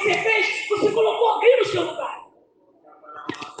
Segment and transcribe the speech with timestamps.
[0.00, 0.68] você fez?
[0.68, 2.20] Você colocou alguém no seu lugar.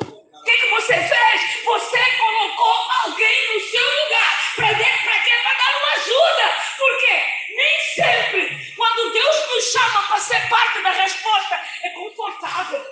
[0.00, 1.64] O que, que você fez?
[1.64, 4.54] Você colocou alguém no seu lugar.
[4.56, 5.32] Para quê?
[5.42, 6.56] Para dar uma ajuda.
[6.78, 7.22] Por quê?
[7.50, 12.86] Nem sempre, quando Deus nos chama para ser parte da resposta, é confortável.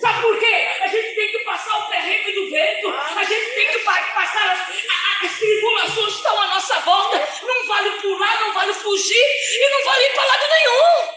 [0.00, 0.68] Sabe por quê?
[0.80, 4.60] A gente tem que passar o perrengue do vento, a gente tem que passar as,
[4.60, 7.28] as, as tribulações que estão à nossa volta.
[7.42, 11.15] Não vale pular, não vale fugir e não vale ir para lado nenhum.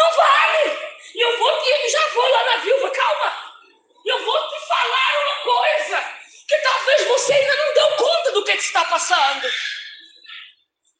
[0.00, 0.78] Não vale.
[1.14, 3.52] Eu vou te, já vou lá na viúva, calma.
[4.06, 6.14] Eu vou te falar uma coisa
[6.48, 9.46] que talvez você ainda não deu conta do que, que está passando.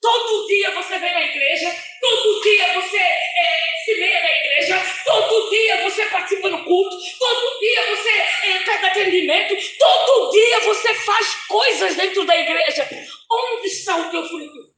[0.03, 5.51] Todo dia você vem na igreja, todo dia você é, se meia na igreja, todo
[5.51, 11.35] dia você participa no culto, todo dia você é, pede atendimento, todo dia você faz
[11.47, 12.89] coisas dentro da igreja.
[13.31, 14.75] Onde está o teu fruto?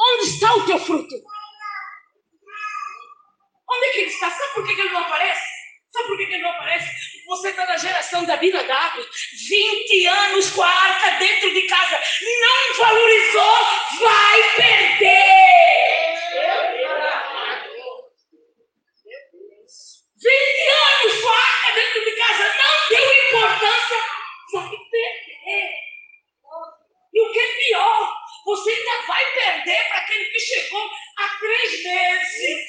[0.00, 1.29] Onde está o teu fruto?
[3.80, 4.30] Onde é que ele está?
[4.30, 5.42] Sabe por que ele não aparece?
[5.90, 6.86] Sabe por que ele não aparece?
[7.26, 9.08] Você está na geração da Bíblia d'água.
[9.48, 11.98] 20 anos com a arca dentro de casa.
[11.98, 13.56] Não valorizou,
[14.00, 15.40] vai perder.
[20.22, 22.54] 20 anos com a arca dentro de casa.
[22.58, 23.96] Não deu importância,
[24.52, 25.70] vai perder.
[27.14, 31.82] E o que é pior, você ainda vai perder para aquele que chegou há três
[31.82, 32.68] meses.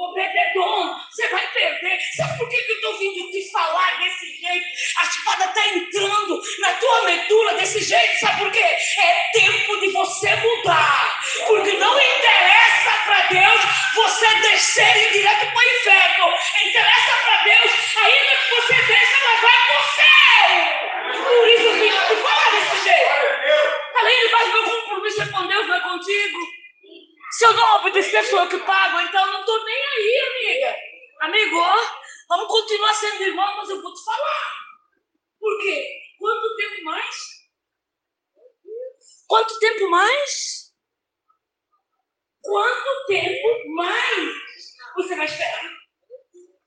[0.00, 2.00] Obededon, você vai perder.
[2.16, 4.66] Sabe por que, que eu estou vindo te falar desse jeito?
[4.98, 8.18] A espada está entrando na tua medula desse jeito.
[8.18, 8.64] Sabe por quê?
[8.64, 11.20] É tempo de você mudar.
[11.46, 13.60] Porque não interessa para Deus
[13.94, 16.34] você descer em direto para o inferno.
[16.64, 21.24] Interessa para Deus, ainda que você desça, ela vai para o céu.
[21.28, 23.70] Por isso eu vim te falar desse jeito.
[23.96, 26.59] Além de mais, meu compromisso é com Deus, não é contigo.
[27.30, 30.76] Se eu não obedecer, sou eu que pago, então eu não estou nem aí, amiga.
[31.20, 31.76] Amigo, ó,
[32.28, 34.54] vamos continuar sendo irmão, mas eu vou te falar.
[35.38, 35.88] Por quê?
[36.18, 37.16] Quanto tempo mais?
[39.28, 40.74] Quanto tempo mais?
[42.42, 44.34] Quanto tempo mais
[44.96, 45.79] você vai esperar?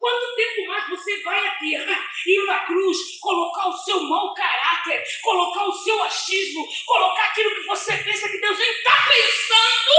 [0.03, 4.34] Quanto tempo mais você vai à terra, ir para a cruz, colocar o seu mau
[4.34, 9.94] caráter, colocar o seu achismo, colocar aquilo que você pensa que Deus nem está pensando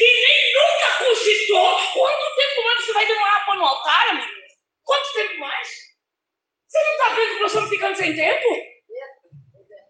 [0.00, 1.80] e nem nunca cogitou?
[1.92, 4.32] Quanto tempo mais você vai demorar para no altar, amigo?
[4.84, 5.68] Quanto tempo mais?
[6.68, 8.48] Você não está vendo que nós estamos ficando sem tempo?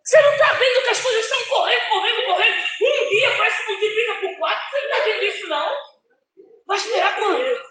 [0.02, 2.64] Você não está vendo que as coisas estão correndo, correndo, correndo?
[2.80, 4.70] Um dia parece que multiplica por quatro.
[4.70, 5.76] Você não está vendo isso, não?
[6.66, 7.69] Vai esperar quando?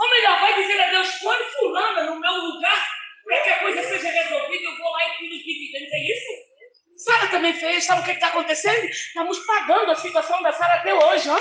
[0.00, 2.88] Ou melhor, vai dizer a Deus, põe fulana no meu lugar
[3.24, 5.92] para que a coisa seja resolvida, eu vou lá e tiro os dividendos.
[5.92, 6.50] É isso?
[6.96, 8.84] Sara também fez, sabe o que está acontecendo?
[8.86, 11.38] Estamos pagando a situação da Sara até hoje, ó.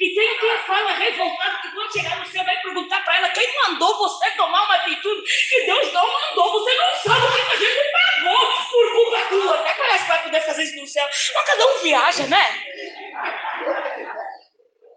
[0.00, 3.46] E tem quem fala revoltado que quando chegar no céu vai perguntar para ela quem
[3.66, 6.52] mandou você tomar uma atitude que Deus não mandou.
[6.52, 9.60] Você não sabe o que a gente pagou por culpa tua.
[9.60, 11.06] Até parece que vai poder fazer isso no céu.
[11.06, 12.46] Mas cada um viaja, né?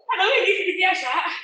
[0.08, 1.36] Cada um é livre de viajar.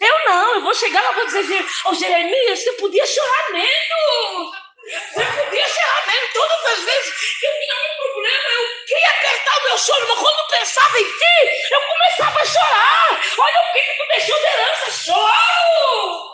[0.00, 3.52] Eu não, eu vou chegar lá e vou dizer, ô oh, Jeremias, você podia chorar
[3.52, 4.56] menos.
[4.82, 6.32] Você podia chorar menos.
[6.32, 10.18] Todas as vezes que eu tinha um problema, eu queria apertar o meu choro, mas
[10.18, 13.20] quando pensava em ti, eu começava a chorar.
[13.38, 16.30] Olha o que, tu deixou de herança, choro.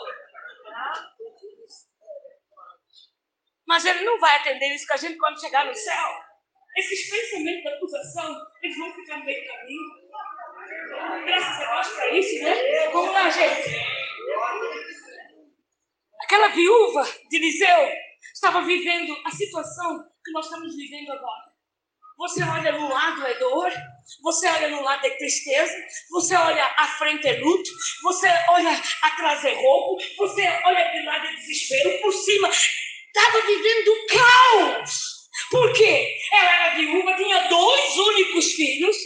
[3.67, 6.27] Mas ele não vai atender isso que a gente quando chegar no céu.
[6.77, 10.06] Esses pensamentos de acusação, eles vão ficar meio caminho.
[11.25, 12.89] Graças a Deus para isso, né?
[12.91, 13.97] Vamos lá, gente.
[16.23, 17.89] Aquela viúva de Eliseu
[18.33, 21.47] estava vivendo a situação que nós estamos vivendo agora.
[22.17, 23.71] Você olha no lado é dor,
[24.23, 25.73] você olha no lado é tristeza,
[26.09, 27.69] você olha à frente é luto,
[28.01, 28.71] você olha
[29.03, 35.17] atrás é roubo, você olha de lado é desespero, por cima estava vivendo caos.
[35.51, 36.17] Por quê?
[36.33, 38.97] Ela era viúva, tinha dois únicos filhos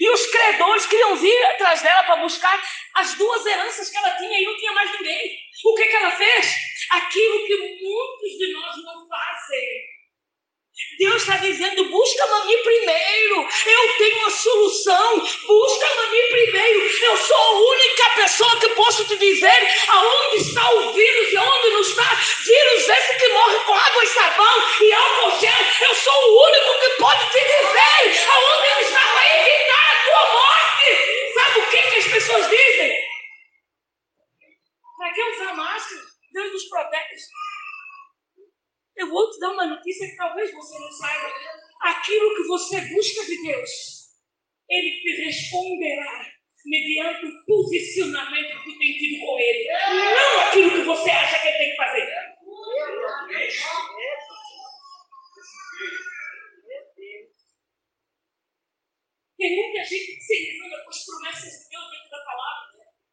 [0.00, 2.60] e os credores queriam vir atrás dela para buscar
[2.94, 5.38] as duas heranças que ela tinha e não tinha mais ninguém.
[5.64, 6.54] O que, que ela fez?
[6.90, 9.96] Aquilo que muitos de nós não fazem.
[10.98, 13.48] Deus está dizendo: busca-me a mim primeiro.
[13.66, 15.20] Eu tenho a solução.
[15.46, 16.80] Busca-me a mim primeiro.
[17.02, 21.70] Eu sou a única pessoa que posso te dizer aonde está o vírus e aonde
[21.70, 22.14] não está.
[22.44, 25.88] Vírus esse que morre com água e sabão e álcool gel.
[25.88, 29.16] Eu sou o único que pode te dizer aonde está a
[30.06, 31.34] tua morte.
[31.34, 32.96] Sabe o que, que as pessoas dizem?
[34.98, 36.02] Para que usar máscara?
[36.32, 37.24] Deus nos protege.
[38.96, 41.32] Eu vou te dar uma notícia que talvez você não saiba.
[41.82, 43.70] Aquilo que você busca de Deus,
[44.68, 46.36] Ele te responderá
[46.66, 49.68] mediante o posicionamento que tem tido com ele.
[49.68, 52.08] Não aquilo que você acha que ele tem que fazer.
[59.38, 62.66] Tem muita gente que se engana com as promessas de Deus dentro da palavra.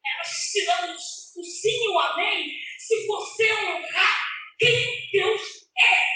[0.05, 4.23] Elas se dão o sim e o amém se você honrar
[4.57, 5.41] quem Deus
[5.77, 6.13] é.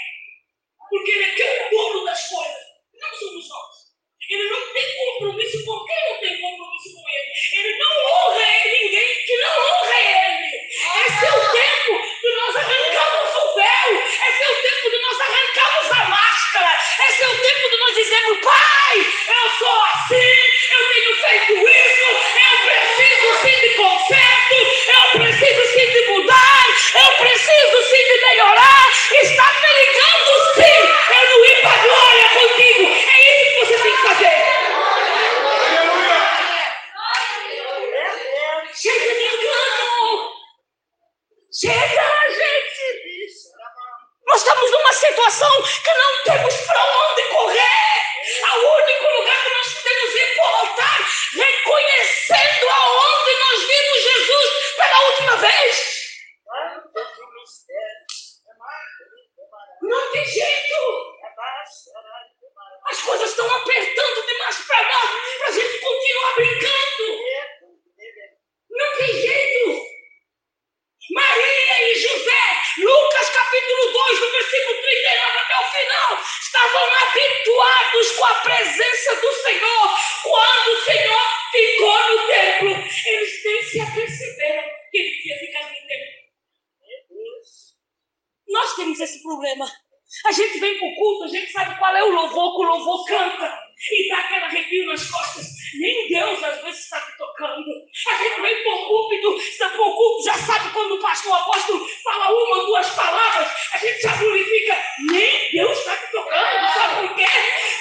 [0.88, 2.68] Porque Ele é que é o dono das coisas.
[2.94, 3.78] Não somos nós.
[4.30, 7.32] Ele não tem compromisso com quem não tem compromisso com ele.
[7.60, 10.47] Ele não honra ninguém que não honra ele.
[10.78, 11.92] É o tempo
[12.22, 13.90] de nós arrancarmos o véu.
[13.98, 16.78] É o tempo de nós arrancarmos a máscara.
[17.20, 20.38] É o tempo de nós dizermos, Pai, eu sou assim,
[20.70, 22.06] eu tenho feito isso,
[22.46, 24.56] eu preciso sim de conserto,
[24.94, 26.64] eu preciso sim de mudar,
[26.94, 28.86] eu preciso sim de melhorar.
[29.20, 30.78] Está perigando sim
[31.14, 32.84] eu não ir para a glória contigo.
[32.86, 34.38] É isso que você tem que fazer.
[38.80, 40.38] Chega de engano.
[41.52, 42.68] Chega, gente.
[44.38, 47.98] Estamos numa situação que não temos para onde correr.
[48.54, 54.74] O único lugar que nós podemos ir para o altar, reconhecendo aonde nós vimos Jesus
[54.76, 55.74] pela última vez.
[59.82, 60.76] Não tem jeito.
[62.90, 67.24] As coisas estão apertando demais para nós, para a gente continuar brincando.
[68.70, 69.88] Não tem jeito.
[71.10, 74.78] Maria e José, Lucas capítulo 2, do versículo
[75.78, 79.98] 39 até o final, estavam habituados com a presença do Senhor.
[80.22, 82.70] Quando o Senhor ficou no templo,
[83.06, 86.18] eles nem se aperceberam que ele tinha ficado no templo.
[88.48, 89.70] Nós temos esse problema.
[90.24, 92.68] A gente vem para o culto, a gente sabe qual é o louvor que o
[92.68, 93.60] louvor canta.
[93.92, 95.46] E dá aquele arrepio nas costas.
[95.78, 96.98] Nem Deus às vezes está
[97.38, 97.70] tocando.
[98.08, 101.86] A gente vem para o púlpito, para o culto, já sabe quando o pastor, apóstolo
[102.02, 104.76] fala uma duas palavras, a gente já glorifica.
[105.10, 107.26] Nem Deus está te tocando, sabe por quê?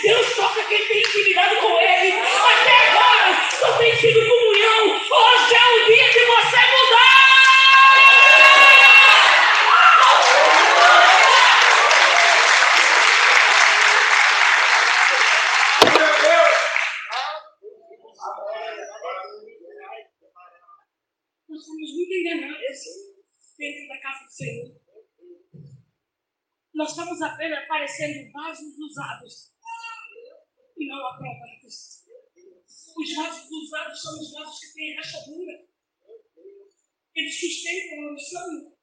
[0.04, 2.14] Deus toca quem tem intimidade com Ele.
[2.14, 4.86] Até agora só tem sido comunhão.
[4.88, 7.18] Hoje é o dia de você mudar.
[21.50, 22.80] Nós somos muito enganados
[23.58, 24.70] dentro da casa do Senhor.
[26.76, 29.52] Nós estamos apenas parecendo vasos usados
[30.78, 32.06] e não aprovados.
[32.96, 35.66] Os vasos usados são os vasos que têm rachadura.
[37.16, 38.78] Eles sustentam a unção.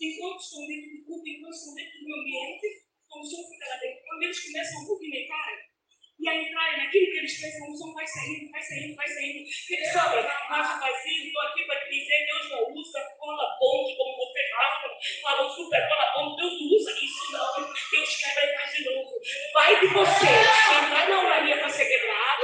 [0.00, 4.04] Enquanto estão dentro do culto, enquanto estão dentro do ambiente, a unção fica lá dentro.
[4.06, 5.71] Quando eles começam a movimentar,
[6.18, 9.38] e a entrar naquilo que eles pensam, unção vai saindo, vai saindo, vai saindo.
[9.38, 14.16] Eles sobram, vaso vazio, estou aqui para te dizer, Deus não usa cola bonde, como
[14.16, 17.72] você fala, fala super cola bonde, Deus não usa isso não.
[17.90, 19.10] Deus quebra e faz de novo.
[19.52, 22.42] Vai de você, entrar na oraria para ser quebrado.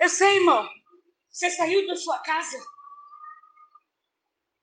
[0.00, 0.68] Eu sei, irmão.
[1.30, 2.58] Você saiu da sua casa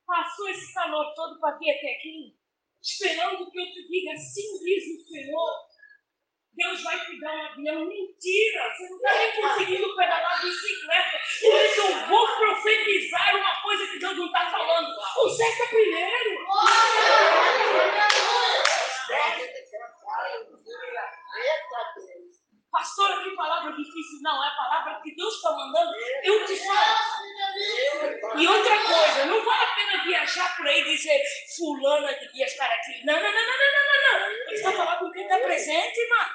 [0.09, 2.35] passou esse calor todo para vir até aqui,
[2.81, 5.69] esperando que eu te diga, assim diz o Senhor,
[6.51, 7.85] Deus vai te dar um avião.
[7.85, 8.73] Mentira!
[8.73, 11.17] Você não está nem conseguindo pedalar bicicleta.
[11.17, 14.89] Isso eu vou profetizar uma coisa que Deus não está falando.
[15.13, 16.45] Conserta primeiro.
[22.71, 24.19] Pastora, que palavra difícil.
[24.21, 25.91] Não, é a palavra que Deus está mandando.
[26.23, 27.19] Eu te falo.
[28.37, 31.21] E outra coisa, não vale a pena viajar por aí e dizer
[31.55, 33.05] fulana devia estar aqui.
[33.05, 34.31] Não, não, não, não, não, não, não.
[34.31, 36.25] Ele está falando com quem está presente, irmã.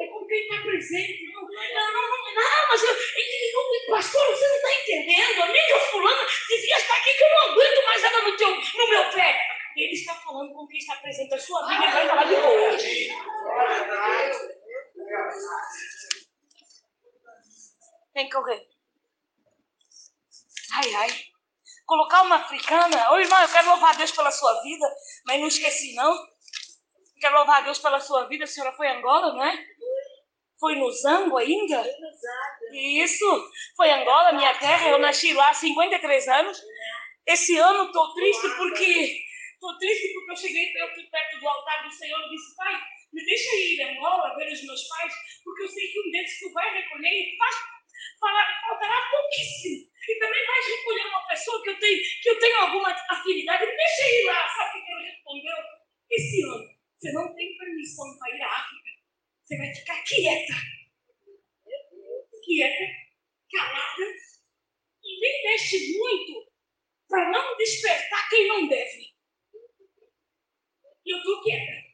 [0.00, 1.32] É com quem está presente.
[1.32, 5.42] Não, não, não, não, não mas eu, eu, pastor, você não está entendendo.
[5.42, 8.88] A amiga fulana devia estar aqui que eu não aguento mais ela no, teu, no
[8.88, 9.48] meu pé.
[9.76, 12.76] Ele está falando com quem está presente a sua vida e vai falar de boa.
[18.12, 18.68] Tem que correr.
[20.74, 21.08] Ai, ai.
[21.86, 23.12] Colocar uma africana.
[23.12, 24.86] Ô irmã, eu quero louvar a Deus pela sua vida,
[25.26, 26.16] mas não esqueci, não.
[27.20, 28.44] Quero louvar a Deus pela sua vida.
[28.44, 29.64] A senhora foi a Angola, não é?
[30.60, 31.84] Foi no Zango ainda?
[32.72, 33.50] Isso.
[33.76, 34.90] Foi Angola, minha terra.
[34.90, 36.60] Eu nasci lá há 53 anos.
[37.26, 41.90] Esse ano estou triste porque Estou triste porque eu cheguei perto, perto do altar do
[41.90, 42.80] Senhor e disse, pai,
[43.12, 46.38] me deixa ir em Angola ver os meus pais, porque eu sei que um deles
[46.38, 47.56] tu vai recolher e faz,
[48.20, 49.87] faltará pouquíssimo.
[50.18, 50.58] Também vai
[51.80, 54.48] sei que eu tenho alguma afinidade, deixa eu ir lá.
[54.48, 55.56] Sabe o que ele respondeu?
[56.10, 58.90] Esse ano, você não tem permissão para ir à África.
[59.44, 60.54] Você vai ficar quieta.
[62.44, 62.84] Quieta,
[63.52, 64.04] calada,
[65.04, 66.50] e nem mexe muito
[67.06, 69.14] para não despertar quem não deve.
[71.04, 71.88] E eu estou quieta.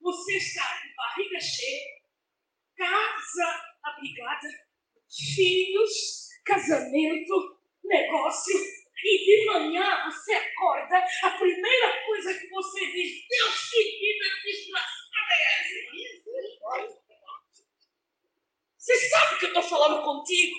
[0.00, 2.00] Você está de barriga cheia,
[2.76, 4.48] casa abrigada,
[5.34, 8.56] filhos, casamento, negócio,
[9.04, 15.30] e de manhã você acorda, a primeira coisa que você diz, Deus que vida desgraçada
[15.30, 15.78] é essa?
[18.76, 20.56] Você sabe que eu estou falando contigo?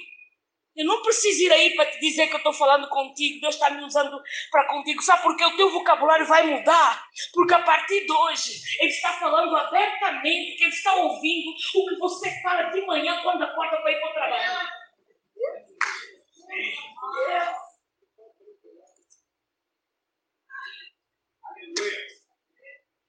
[0.79, 3.69] Eu não preciso ir aí para te dizer que eu estou falando contigo, Deus está
[3.69, 4.17] me usando
[4.49, 5.01] para contigo.
[5.01, 7.05] Sabe por que o teu vocabulário vai mudar?
[7.33, 11.95] Porque a partir de hoje, Ele está falando abertamente, que Ele está ouvindo o que
[11.97, 14.69] você fala de manhã quando acorda para ir para o trabalho.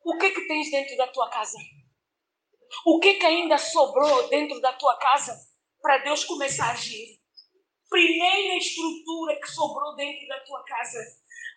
[0.03, 1.59] O que que tens dentro da tua casa?
[2.85, 5.33] O que que ainda sobrou dentro da tua casa
[5.81, 7.21] para Deus começar a agir?
[7.91, 10.99] primeira estrutura que sobrou dentro da tua casa.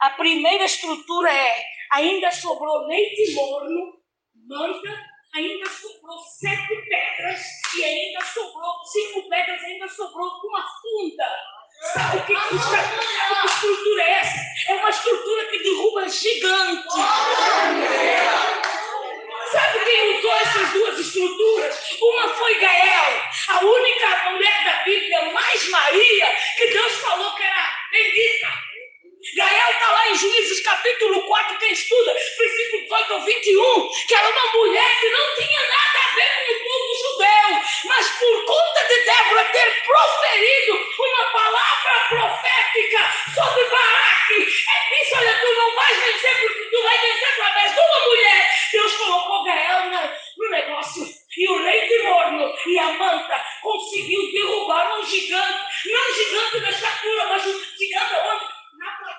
[0.02, 3.94] A primeira estrutura é: ainda sobrou leite morno,
[4.48, 5.00] manta,
[5.36, 7.42] ainda sobrou sete pedras
[7.78, 11.30] e ainda sobrou cinco pedras, ainda sobrou uma funda.
[11.94, 14.72] Sabe o que, que, que estrutura é essa?
[14.72, 16.88] É uma estrutura que derruba gigante.
[19.64, 21.98] Sabe quem usou essas duas estruturas?
[22.02, 27.74] Uma foi Gael, a única mulher da Bíblia, mais Maria, que Deus falou que era
[27.90, 28.73] bendita.
[29.36, 34.30] Gael está lá em Juízes capítulo 4, quem estuda, versículo 18 ao 21, que era
[34.30, 38.88] uma mulher que não tinha nada a ver com o povo judeu, mas por conta
[38.88, 43.00] de Débora ter proferido uma palavra profética
[43.34, 47.80] sobre Baraque, é disse: Olha, tu não vais vencer, porque tu vais vencer através de
[47.80, 48.50] uma mulher.
[48.72, 49.90] Deus colocou Gael
[50.38, 51.24] no negócio.
[51.36, 56.70] E o leite morno e a manta conseguiu derrubar um gigante, não um gigante da
[56.70, 58.53] estatura, mas um gigante onde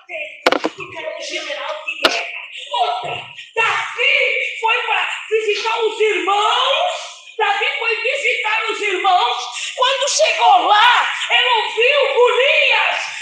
[0.09, 2.41] era um general de guerra.
[2.71, 7.15] Outra, Davi foi para visitar os irmãos.
[7.37, 9.43] Davi foi visitar os irmãos.
[9.75, 13.15] Quando chegou lá, ele ouviu Golias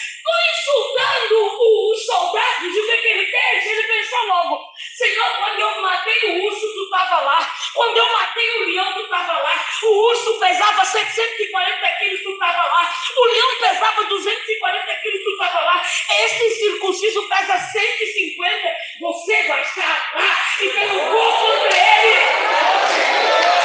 [0.63, 2.75] insultando os soldados.
[2.75, 3.07] E o que, que?
[3.07, 4.72] Ele pensou logo:
[5.03, 7.55] Senhor, quando eu matei o urso, tu estava lá.
[7.73, 9.65] Quando eu matei o leão, tu estava lá.
[9.83, 12.95] O urso pesava 740 quilos, tu estava lá.
[13.17, 15.83] O leão pesava 240 quilos, tu estava lá.
[16.23, 20.37] Esse circunciso pesa 150, você vai estar lá.
[20.61, 23.62] Então eu vou contra ele.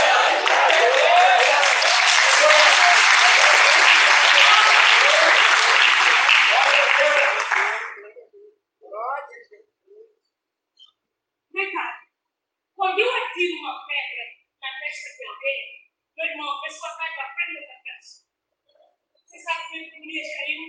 [11.59, 14.25] Quando eu atiro uma pedra
[14.63, 18.27] na testa de alguém, meu irmão, a pessoa cai para frente da testa.
[19.27, 20.63] Você sabe como ele caiu?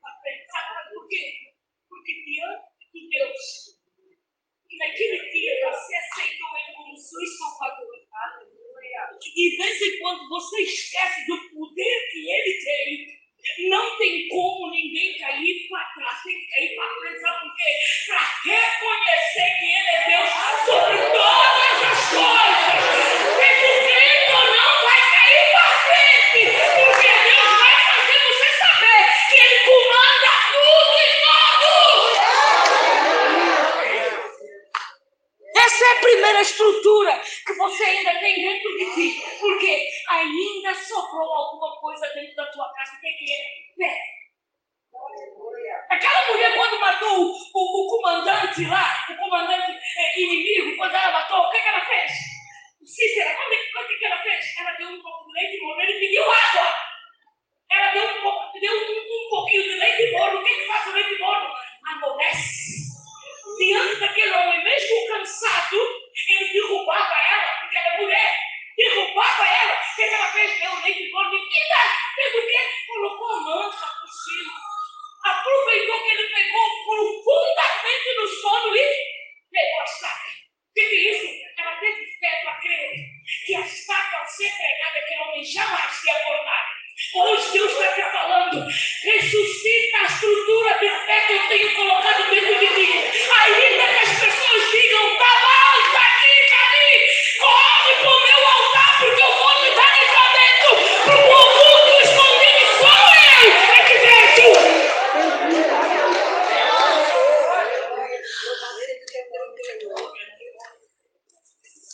[0.00, 0.46] Para frente.
[0.46, 1.52] Sabe por quê?
[1.86, 3.74] Porque diante de Deus,
[4.70, 7.94] e naquele dia você aceitou Ele como seu Salvador.
[9.20, 13.23] E de vez em quando você esquece do poder que Ele tem
[13.68, 17.70] não tem como ninguém cair para trás, tem que cair para frente, sabe por quê?
[18.06, 20.30] Para reconhecer que Ele é Deus
[20.66, 23.24] sobre todas as coisas.
[23.60, 26.40] Tu crente ou não, vai cair para frente,
[26.74, 32.16] porque Deus vai fazer você saber que Ele comanda tudo e todos.
[35.56, 41.32] Essa é a primeira estrutura que você ainda tem dentro de ti, porque ainda sobrou
[41.32, 42.96] alguma coisa dentro da tua casa.
[42.96, 43.64] O que é?
[43.76, 44.14] Fé.
[45.90, 51.38] Aquela mulher, quando matou o, o, comandante lá, o comandante é, inimigo, quando ela matou,
[51.38, 52.12] o que, que ela fez?
[52.84, 54.44] Cícera, o que, que ela fez?
[54.60, 56.74] Ela deu um pouco de leite morno, ele pediu água.
[57.70, 60.40] Ela deu um, pouco, deu um, um pouquinho de leite morno.
[60.40, 61.50] O que, que faz o leite morno?
[61.86, 62.93] Amolece.
[63.58, 65.76] Diante daquele homem, mesmo cansado,
[66.28, 68.44] ele derrubava ela, porque ela é mulher
[68.76, 69.74] derrubava ela.
[69.74, 70.60] O que ela fez?
[70.60, 71.76] Deu leite de menina.
[72.14, 72.58] Fez o quê?
[72.86, 74.52] Colocou a mancha por cima.
[75.24, 78.88] Aproveitou que ele pegou profundamente no sono e
[79.50, 80.28] pegou a estaca.
[80.28, 81.44] O que é isso?
[81.56, 82.90] Ela teve fé para crer
[83.46, 86.73] que a estaca, ao ser pregada, aquele homem jamais se acordar.
[86.94, 88.66] Hoje Deus está te falando.
[89.02, 92.92] Ressuscita a estrutura de fé que eu tenho colocado dentro de mim.
[92.94, 96.92] Ainda que as pessoas digam, tá mal, tá aqui, tá ali.
[97.40, 100.70] Corre pro meu altar, porque eu vou lhe dar livramento.
[101.04, 103.96] Para o oculto escondido, só eu é que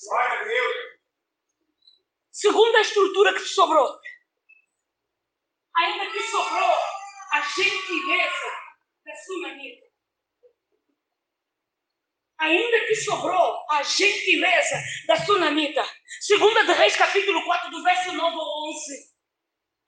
[0.07, 0.75] Glória Deus.
[2.31, 3.99] Segunda estrutura que te sobrou
[7.33, 8.47] a gentileza
[9.05, 9.87] da sunamita.
[12.39, 15.85] Ainda que sobrou a gentileza da sunamita.
[16.21, 19.11] Segunda de Reis, capítulo 4, do verso 9 ao 11.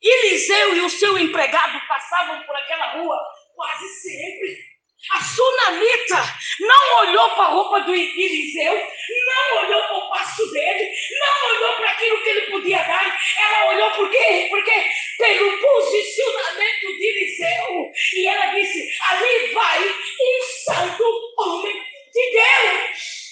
[0.02, 3.18] Eliseu e o seu empregado passavam por aquela rua
[3.54, 4.72] quase sempre.
[5.10, 6.16] A sunamita
[6.60, 11.76] não olhou para a roupa do Eliseu, não olhou para o passo dele, não olhou
[11.76, 13.20] para aquilo que ele podia dar.
[13.36, 14.46] Ela olhou por quê?
[14.48, 17.92] Porque pelo posicionamento de Eliseu.
[18.14, 23.22] E ela disse: ali vai um santo homem de Deus.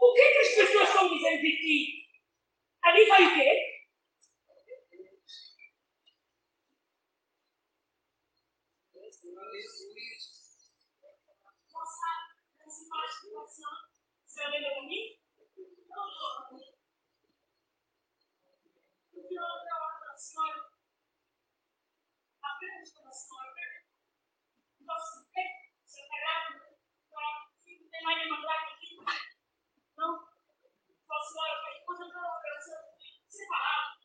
[0.00, 2.06] O que, que as pessoas estão dizendo de ti?
[2.82, 3.76] Ali vai o quê?
[14.26, 15.18] Você lembra de mim?
[19.14, 20.70] O que eu olho a senhora?
[22.42, 23.84] Apenas para a senhora.
[24.80, 26.76] Nossa, você está grávida?
[28.14, 28.96] Nenhuma grávida aqui?
[29.96, 30.18] Não?
[31.06, 32.78] Só a senhora, eu quero operação
[33.28, 33.96] separada.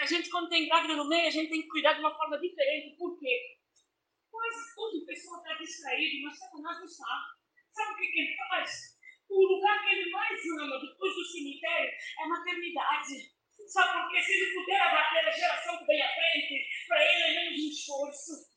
[0.00, 2.38] A gente, quando tem grávida no meio, a gente tem que cuidar de uma forma
[2.40, 2.96] diferente.
[2.96, 3.58] Por quê?
[4.30, 7.26] Pois toda pessoa está distraída, mas Satanás não sabe.
[7.72, 8.98] Sabe o que, que ele faz?
[9.30, 13.32] O lugar que ele mais ama depois do cemitério é a maternidade.
[13.68, 14.22] Sabe por quê?
[14.22, 18.53] Se ele puder abater a geração que vem à frente, para ele é menos esforço.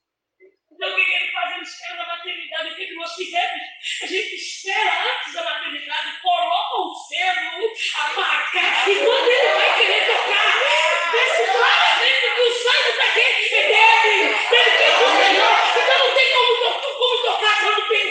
[0.77, 1.27] Então o que, que ele
[1.63, 2.69] espera na maternidade.
[2.69, 3.62] O que, que nós fizemos?
[4.03, 9.75] A gente espera antes da maternidade, coloca o selo, a marca, e quando ele vai
[9.75, 15.53] querer tocar, desce claramente que o sangue está aqui, é dele, dele que condenou.
[15.81, 18.07] Então não tem como, como tocar quando tem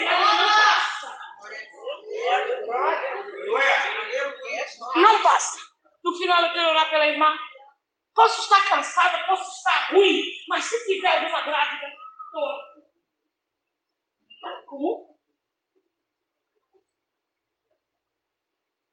[4.95, 5.57] não passa.
[6.03, 7.33] No final eu quero orar pela irmã.
[8.13, 11.87] Posso estar cansada, posso estar ruim, mas se tiver alguma grávida,
[14.67, 15.17] Como?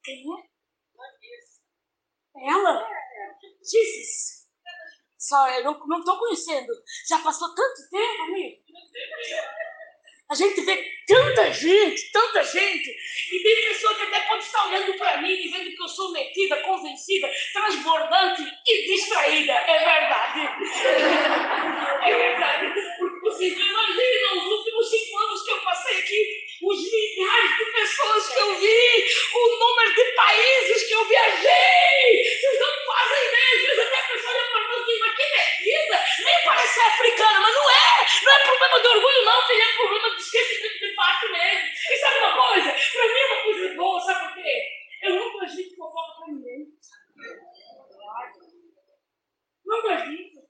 [0.02, 0.54] Quem é?
[2.50, 2.88] Ela?
[3.60, 4.48] Jesus.
[5.18, 6.72] Só eu não estou conhecendo.
[7.08, 8.62] Já passou tanto tempo, amigo.
[10.30, 12.90] A gente vê tanta gente, tanta gente,
[13.30, 16.62] e tem pessoa que até pode estar olhando para mim, dizendo que eu sou metida,
[16.62, 19.52] convencida, transbordante e distraída.
[19.52, 20.40] É verdade.
[22.04, 22.66] É verdade.
[23.34, 28.38] Vocês imaginam os últimos cinco anos que eu passei aqui, os milhares de pessoas que
[28.38, 32.22] eu vi, o número de países que eu viajei.
[32.22, 33.54] Vocês não fazem ideia.
[33.54, 37.40] Às vezes até a pessoa olha para mim e diz, mas que nem parece africana,
[37.40, 38.06] mas não é.
[38.22, 41.68] Não é problema de orgulho, não, filho, é problema de esquecimento de fato mesmo.
[41.90, 42.70] E sabe uma coisa?
[42.70, 44.68] Para mim é uma coisa boa, sabe por quê?
[45.02, 46.68] Eu não gosto de fofoca para ninguém.
[49.66, 50.44] Não gosto disso.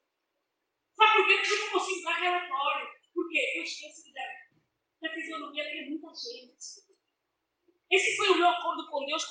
[0.96, 1.36] Sabe por quê?
[1.36, 2.88] Porque eu não consigo dar relatório.
[3.12, 3.52] Por quê?
[3.56, 4.22] Eu esqueço da,
[5.02, 6.84] da fisionomia de muita gente.
[7.90, 9.24] Esse foi o meu acordo com Deus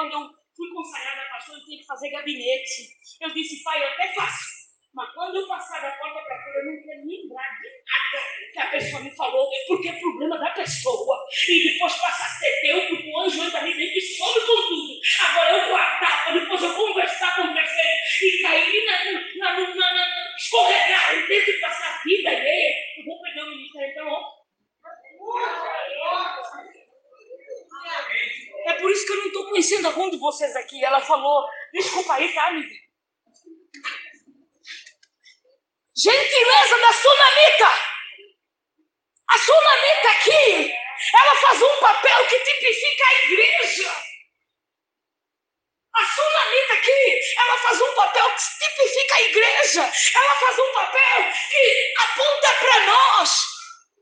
[0.00, 2.88] quando eu, fui consagrada pastor, eu tinha que fazer gabinete.
[3.20, 4.60] Eu disse, pai, eu até faço.
[4.94, 8.58] Mas quando eu passar da porta para fora, eu não quero lembrar de nada que
[8.58, 11.16] a pessoa me falou, porque é problema da pessoa.
[11.48, 14.68] E depois passa a ser teu, porque o anjo entra ali dentro e some com
[14.68, 15.00] tudo.
[15.20, 18.86] Agora eu para depois eu conversar com o terceiro e cair
[19.36, 22.74] na, na, na escorregar e ter que passar a vida alheia.
[22.98, 24.40] Eu vou pegar o ministério então,
[28.66, 30.84] É por isso que eu não estou conhecendo algum de vocês aqui.
[30.84, 32.74] Ela falou, desculpa aí, tá, amiga?
[35.96, 37.90] Gentileza da sunamita.
[39.28, 40.72] A sunamita aqui,
[41.14, 44.10] ela faz um papel que tipifica a igreja.
[45.94, 49.92] A sunamita aqui, ela faz um papel que tipifica a igreja.
[50.14, 53.60] Ela faz um papel que aponta para nós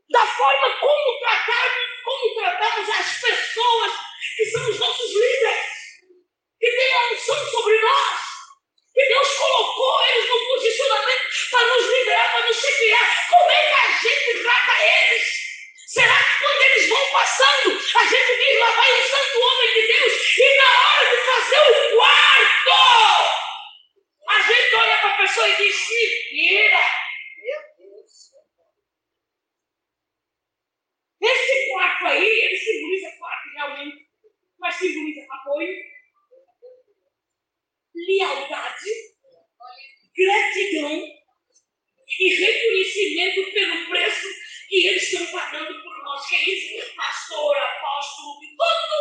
[0.09, 3.91] da forma como tratarmos, como tratamos as pessoas
[4.35, 5.68] que são os nossos líderes,
[7.07, 8.19] que unção sobre nós.
[8.95, 13.29] E Deus colocou eles no posicionamento para nos liderar, para nos chefiar.
[13.29, 15.39] Como é que a gente trata eles?
[15.87, 19.87] Será que quando eles vão passando, a gente diz lá vai um santo homem de
[19.87, 22.71] Deus e na hora de fazer o quarto,
[24.27, 26.99] a gente olha para a pessoa e diz: se vira.
[31.21, 34.07] Esse quarto aí, ele simboliza quarto realmente,
[34.57, 35.75] mas simboliza apoio,
[38.07, 38.89] lealdade,
[40.15, 41.03] gratidão
[42.19, 44.27] e reconhecimento pelo preço
[44.67, 46.27] que eles estão pagando por nós.
[46.27, 46.95] Que é isso?
[46.95, 48.99] Pastor, apóstolo, todo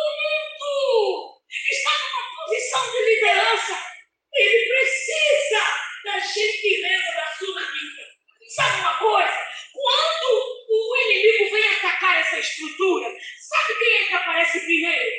[0.59, 3.87] mundo está numa posição de liderança.
[4.35, 8.09] Ele precisa da gentileza da sua vida.
[8.49, 9.49] Sabe uma coisa?
[9.73, 15.17] Quando o inimigo vem atacar essa estrutura, sabe quem é que aparece primeiro?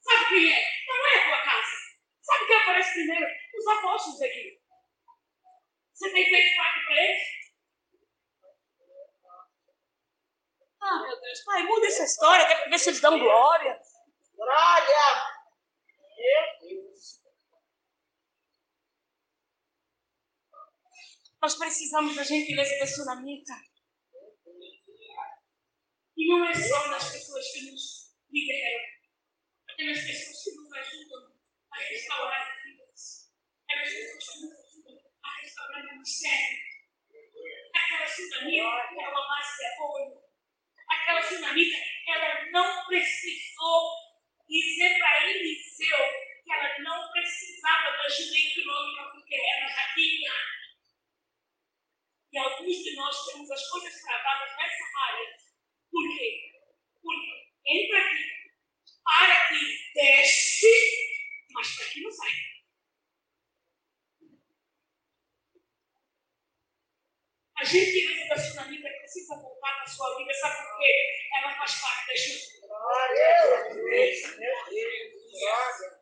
[0.00, 0.64] Sabe quem é?
[0.86, 1.57] Não é a tua casa.
[2.28, 3.26] Sabe quem aparece primeiro?
[3.56, 4.60] Os apóstolos aqui.
[5.94, 7.22] Você tem feito parte para eles?
[10.80, 13.80] Ah, meu Deus, pai, muda essa história, quero ver se eles dão glória.
[14.34, 15.32] Glória!
[16.18, 17.22] Meu Deus!
[21.40, 23.54] Nós precisamos da gentileza da sunamita.
[26.16, 28.84] E não é só nas pessoas que nos lideram,
[29.78, 31.27] é nas pessoas que nos ajudam
[31.78, 33.30] a restaurar vidas,
[33.70, 34.78] é que nos
[35.22, 36.58] a restaurar o ministério.
[37.74, 40.22] Aquela sunamita, que era uma base de apoio,
[40.88, 41.76] aquela sunamita,
[42.08, 43.92] ela não precisou
[44.48, 45.98] dizer para Eliseu
[46.44, 50.32] que ela não precisava da ajuda econômica porque ela já tinha.
[52.32, 55.36] E alguns de nós temos as coisas travadas nessa área.
[55.90, 56.52] Por quê?
[57.00, 58.24] Porque entra aqui,
[59.04, 61.17] para aqui, desce,
[61.58, 62.30] mas para aqui não sai.
[67.56, 70.94] A gentileza da tsunamita precisa voltar para a sua vida, sabe por quê?
[71.36, 72.68] Ela faz parte da estrutura.
[72.68, 74.36] Glória a Deus!
[74.36, 75.98] Glória!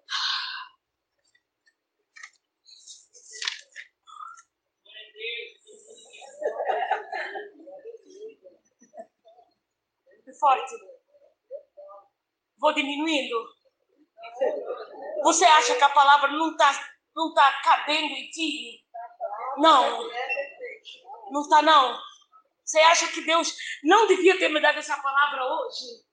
[10.38, 10.76] Forte.
[12.58, 13.56] Vou diminuindo.
[15.22, 16.70] Você acha que a palavra não está
[17.14, 18.84] não tá cabendo em ti?
[19.56, 20.08] Não.
[21.30, 21.98] Não está, não.
[22.62, 26.04] Você acha que Deus não devia ter me dado essa palavra hoje?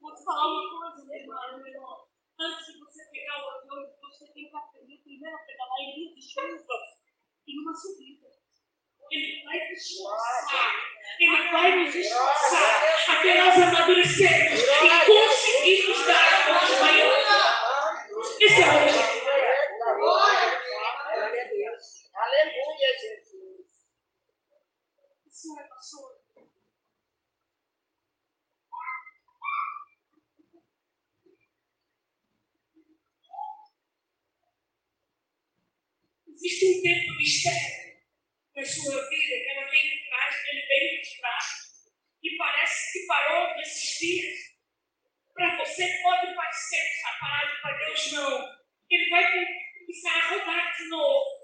[0.00, 2.06] Vou te falar uma coisa, meu irmão.
[2.40, 6.14] Antes de você pegar o avião, você tem que aprender primeiro a pedalar em dia
[6.14, 6.74] de chuva
[7.46, 8.21] e numa subida.
[9.12, 10.72] Ele vai te esforçar.
[11.20, 17.18] Ele vai nos esforçar até nós amadurecermos e conseguirmos dar a voz maior.
[18.40, 19.22] Esse é o objetivo.
[19.98, 22.10] Glória a Deus!
[22.14, 23.66] Aleluia, Jesus!
[25.26, 26.22] Isso é pastor.
[36.26, 37.81] Existe um tempo mistério
[38.54, 41.44] na sua vida que ela vem de trás, ele veio de trás,
[42.22, 44.38] e parece que parou nesses dias.
[45.34, 48.62] Para você pode parecer que está parado, para Deus não.
[48.90, 49.32] Ele vai
[49.78, 51.42] começar a rodar de novo.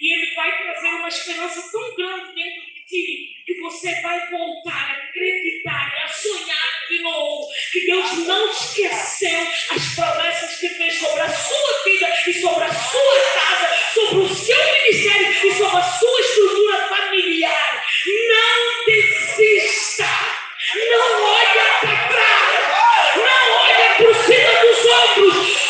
[0.00, 4.90] E ele vai trazer uma esperança tão grande dentro de ti que você vai voltar
[4.90, 6.61] a acreditar, a sonhar
[6.92, 12.40] de novo que Deus não esqueceu as promessas que fez sobre a sua vida e
[12.40, 17.86] sobre a sua casa, sobre o seu ministério e sobre a sua estrutura familiar.
[18.28, 20.04] Não desista.
[20.90, 23.16] Não olha para trás.
[23.16, 25.61] Não olha por cima dos ombros.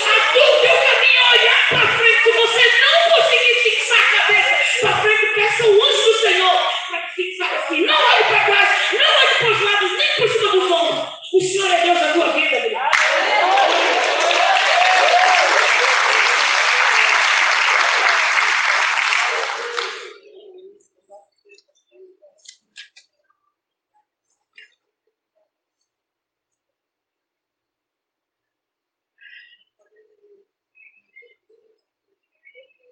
[11.43, 12.53] Senhor é Deus da tua vida.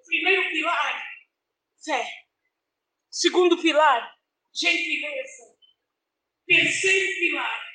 [0.07, 1.05] Primeiro pilar,
[1.85, 2.05] fé.
[3.11, 4.13] Segundo pilar,
[4.53, 5.57] gentileza.
[6.47, 7.70] Terceiro pilar,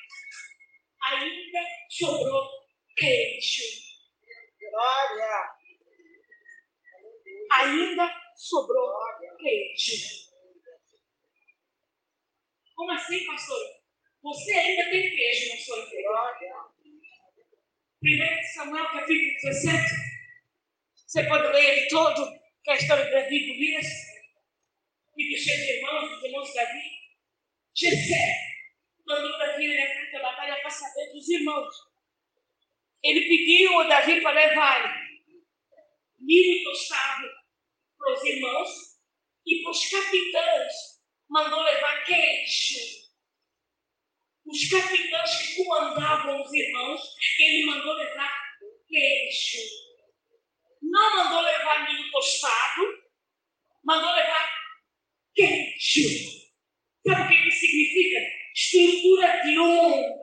[1.06, 2.48] ainda sobrou
[2.96, 3.62] queijo.
[4.60, 5.56] Glória!
[7.52, 8.92] Ainda sobrou
[9.38, 10.26] queijo.
[12.74, 13.76] Como assim, pastor?
[14.22, 16.02] Você ainda tem queijo na sua vida.
[16.02, 16.54] Glória!
[18.02, 20.06] 1 Samuel capítulo 17.
[20.94, 22.30] Você pode ler ele todo,
[22.62, 23.86] que é a história de Davi e Golias,
[25.16, 26.96] e dos seus irmãos, dos irmãos de Davi.
[27.74, 28.45] Jessé
[29.06, 31.74] mandou Davi ir à frente da batalha para saber dos irmãos.
[33.02, 35.06] Ele pediu a Davi para levar
[36.18, 37.28] milho tostado
[37.98, 38.68] para os irmãos
[39.46, 40.72] e para os capitães
[41.28, 43.06] mandou levar queijo.
[44.44, 47.00] Os capitães que comandavam os irmãos,
[47.38, 48.32] ele mandou levar
[48.88, 49.58] queijo.
[50.82, 52.82] Não mandou levar milho tostado,
[53.84, 54.50] mandou levar
[55.34, 56.46] queijo.
[57.06, 57.55] Sabe o que significa?
[58.76, 60.16] estrutura de honra.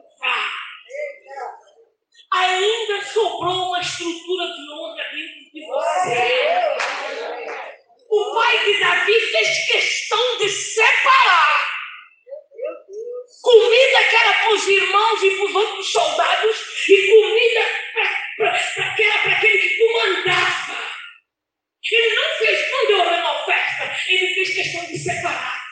[2.33, 6.49] Ainda sobrou uma estrutura de honra dentro de você.
[8.09, 11.73] O pai de Davi fez questão de separar
[13.41, 17.61] comida que era para os irmãos e para os outros soldados, e comida
[18.37, 20.83] para que era para aquele que comandava.
[21.91, 25.62] Ele não fez, não deu uma oferta, ele fez questão de separar.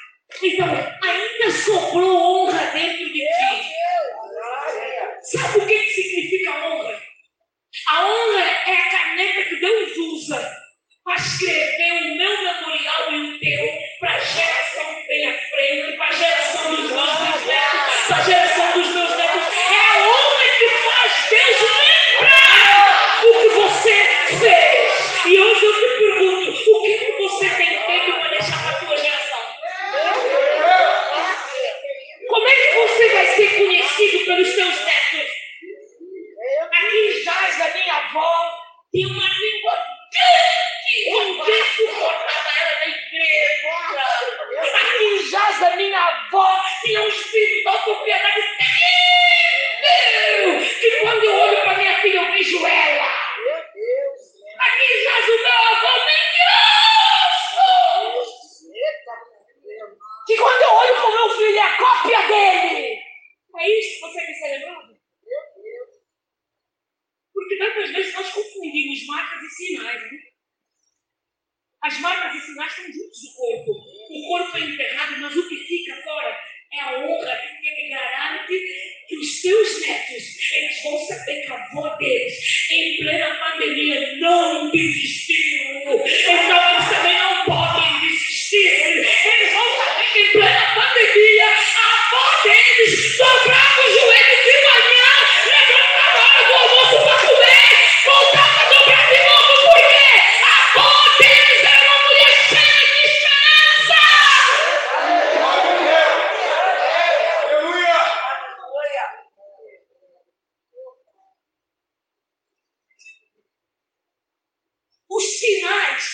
[0.43, 0.67] Então,
[1.03, 3.71] ainda sobrou honra dentro de ti.
[5.23, 7.01] Sabe o que, significa honra?
[7.89, 10.51] A honra é a caneta que Deus usa
[11.03, 15.97] para escrever o meu memorial e o teu para a geração que vem à frente,
[15.97, 19.43] para a geração dos meus netos, para a geração dos meus netos.
[19.53, 23.95] É a honra que faz Deus lembrar o que você
[24.39, 25.25] fez.
[25.25, 28.79] E hoje eu te pergunto, o que, que você tem feito para deixar para a
[28.79, 29.41] tua geração?
[32.27, 35.41] Como é que você vai ser conhecido pelos teus netos?
[36.71, 38.51] Aqui jaz a minha avó,
[38.91, 39.73] tem uma língua
[40.11, 43.69] grande, um bicho cortava ela da igreja.
[44.75, 48.41] Aqui jaz a minha avó, tinha um espírito de autopiedade
[49.81, 53.07] terrível, que quando eu olho para minha filha eu vejo ela.
[54.59, 57.51] Aqui jaz o meu avô mentiroso,
[60.27, 63.01] que quando eu olho para o meu filho é a cópia dele.
[63.57, 64.91] É isso que você quer ser lembrado?
[67.33, 70.01] Porque tantas vezes nós confundimos marcas e sinais.
[70.01, 70.19] Né?
[71.83, 72.73] As marcas e sinais
[73.41, 73.71] estão juntos no corpo.
[74.09, 76.37] O corpo é enterrado, mas o que fica fora
[76.73, 78.55] é a honra que ele garante
[79.07, 80.23] que os seus netos
[80.53, 82.33] eles vão saber que a avó deles,
[82.71, 85.73] em plena pandemia, não desistiu.
[85.83, 88.67] Então eles também não podem desistir.
[88.67, 95.09] Eles vão saber que em plena pandemia, a avó deles dobrava o joelho de manhã,
[95.45, 97.67] levantava a hora do almoço para comer,
[98.05, 100.03] voltava a dobrar de novo, porque
[100.43, 103.99] a avó deles era uma mulher cheia de esperança.
[115.09, 116.05] Os sinais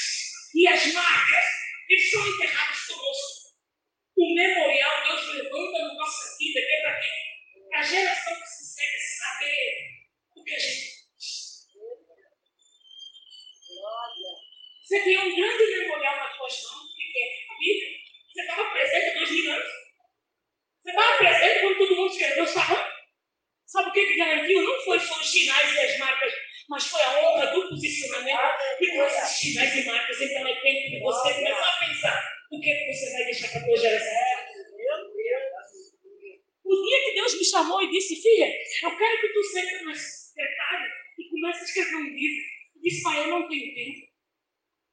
[0.56, 1.46] e as marcas,
[1.90, 3.38] eles são enterrados conosco.
[4.18, 7.08] O memorial Deus levanta na nossa vida, que é para quê?
[7.70, 9.68] Para a geração que se segue saber
[10.36, 10.98] o que a gente fez.
[14.82, 17.90] Você tem um grande memorial nas tuas mãos, que é a Bíblia.
[18.34, 19.72] Você estava presente há dois mil anos.
[20.82, 22.88] Você estava presente quando todo mundo escreveu o salão.
[23.68, 24.64] Sabe o que, que garantiu?
[24.64, 26.34] Não foi só os sinais e as marcas,
[26.70, 30.22] mas foi a honra do posicionamento que trouxe os sinais e marcas.
[30.22, 33.60] Então é tempo de você começar a pensar o que, que você vai deixar para
[33.60, 34.48] a tua geração.
[36.64, 39.94] O dia que Deus me chamou e disse, filha, eu quero que tu seja na
[39.94, 42.44] secretária e comece a escrever um livro.
[42.76, 44.08] Eu disse, pai, eu não tenho tempo.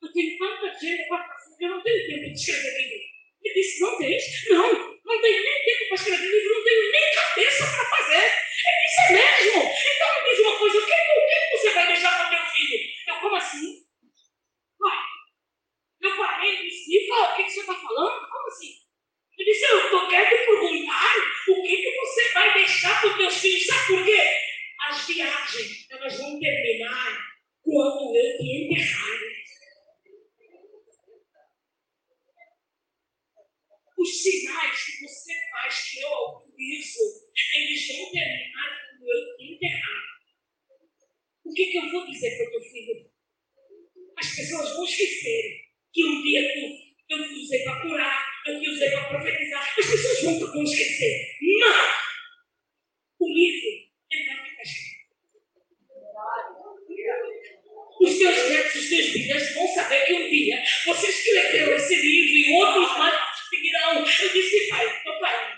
[0.03, 3.05] Eu tenho tanta gente para fazer, eu não tenho tempo de escrever livro.
[3.45, 4.25] Ele disse, não tens?
[4.51, 4.73] Não,
[5.05, 8.25] não tenho nem tempo para escrever livro, não tenho nem cabeça para fazer.
[8.25, 9.63] Ele disse, é mesmo?
[9.63, 10.97] Então me diz uma coisa, o que, o
[11.29, 12.79] que você vai deixar para teu filho?
[13.09, 13.85] Eu, como assim?
[14.79, 14.99] Pai,
[16.03, 18.29] eu parei e disse, e fala, o que, que você está falando?
[18.29, 18.85] Como assim?
[19.37, 21.17] Ele disse, eu tô, quero te perguntar
[21.49, 23.67] o que, que você vai deixar para os teus filhos.
[23.67, 24.21] Sabe por quê?
[24.89, 27.19] As viagens, elas vão terminar
[27.63, 29.21] quando eu te enterrar.
[33.99, 37.01] Os sinais que você faz que eu autorizo,
[37.55, 40.05] eles vão terminar quando eu te enterrar.
[41.45, 43.11] O que, que eu vou dizer para o teu filho?
[44.19, 45.61] As pessoas vão esquecer
[45.93, 49.79] que um dia tu, eu te usei para curar, eu te usei para profetizar.
[49.79, 51.37] As pessoas nunca vão esquecer.
[51.61, 52.14] Não!
[53.25, 53.69] O livro,
[54.11, 54.63] ele vai ficar.
[58.03, 62.35] Os teus netos, os teus filhos vão saber que um dia você escreveu esse livro
[62.35, 63.15] e outros mais
[63.49, 63.99] seguirão.
[64.01, 65.55] Eu disse, pai, parando.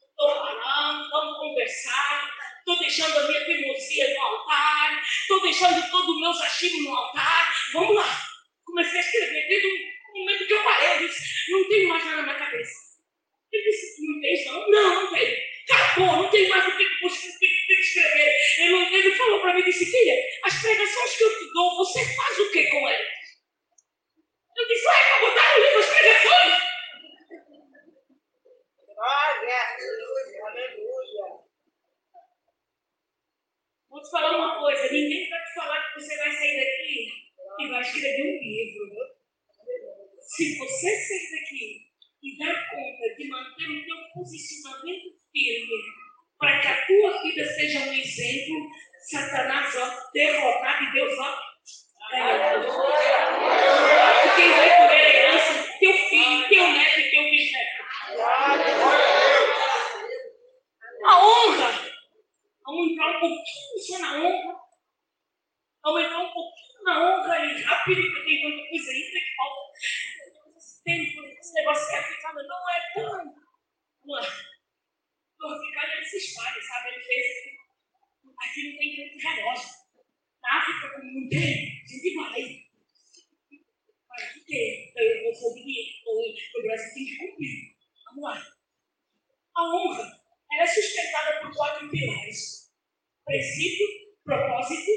[0.00, 2.30] Estou parando, vamos conversar.
[2.58, 5.02] Estou deixando a minha teimosia no altar.
[5.02, 7.52] Estou deixando todo o meu achismo no altar.
[7.72, 8.26] Vamos lá.
[8.64, 11.02] Comecei a escrever desde o momento que eu parei.
[11.02, 12.74] Eu disse, não tenho mais nada na minha cabeça.
[13.52, 14.70] Ele disse, não tem não?
[14.70, 15.51] Não, não tenho.
[15.72, 17.08] Acabou, não tem mais o que, que,
[17.38, 18.36] que, que escrever.
[18.58, 22.38] Ele, ele falou para mim, disse, filha, as pregações que eu te dou, você faz
[22.38, 23.22] o que com elas?
[24.56, 26.72] Eu disse, vai para botar no livro as pregações.
[30.42, 31.42] Aleluia.
[33.88, 37.08] Vou te falar uma coisa, ninguém vai te falar que você vai sair daqui
[37.60, 39.22] e vai escrever um livro.
[40.20, 45.82] Se você sair daqui e dar conta de manter o teu posicionamento firme,
[46.38, 48.70] para que a tua vida seja um exemplo.
[49.10, 51.38] Satanás ó, derrotado e Deus ó,
[52.10, 52.66] ganhado.
[54.36, 55.78] Quem vai comer a herança?
[55.80, 57.82] Teu filho, teu neto e teu bisneto.
[61.04, 61.92] A honra.
[62.64, 64.62] Vamos entrar um pouquinho só na honra.
[65.82, 69.62] Aumentar um pouquinho na honra aí, rápido, porque tem tanta coisa ainda que falta.
[70.56, 73.34] Esse tempo, esse negócio que é aplicado não é tão
[75.42, 76.88] torci para essa história, sabe?
[76.90, 77.52] Ele fez
[78.38, 79.68] aquilo tem preto de relógio.
[80.42, 82.62] Na África, como não tem, desiguais.
[84.08, 84.88] Mas o que?
[84.90, 87.76] Então eu vou cumprir, o Brasil tem que cumprir.
[88.06, 88.52] Vamos lá.
[89.56, 92.72] A honra ela é sustentada por quatro pilares:
[93.24, 93.86] princípio,
[94.24, 94.90] propósito,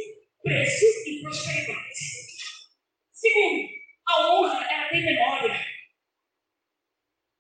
[0.44, 1.96] preço e prosperidade.
[3.14, 3.70] Segundo,
[4.08, 5.66] a honra ela tem memória.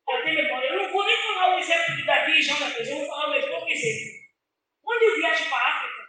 [0.08, 0.65] Ela tem memória
[1.76, 4.16] Exemplo de Davi e Jonatas, eu vou falar o mesmo exemplo.
[4.82, 6.04] Quando eu viajo para a África,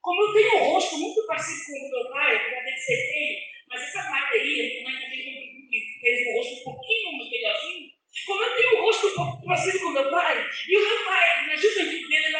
[0.00, 3.38] como eu tenho um rosto muito parecido com o meu pai, apesar de ser feio,
[3.68, 7.90] mas essa parte aí, minha mãe também fez um rosto um pouquinho melhorzinho,
[8.26, 11.04] como eu tenho um rosto um pouco parecido com o meu pai, e o meu
[11.04, 12.36] pai, na juventude dele,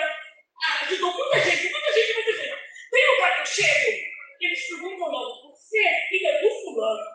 [0.83, 2.55] ajudou muita gente, muita gente, muita gente.
[2.91, 4.05] Tem um lugar que eu chego,
[4.41, 7.15] eles perguntam logo, você é filha do fulano?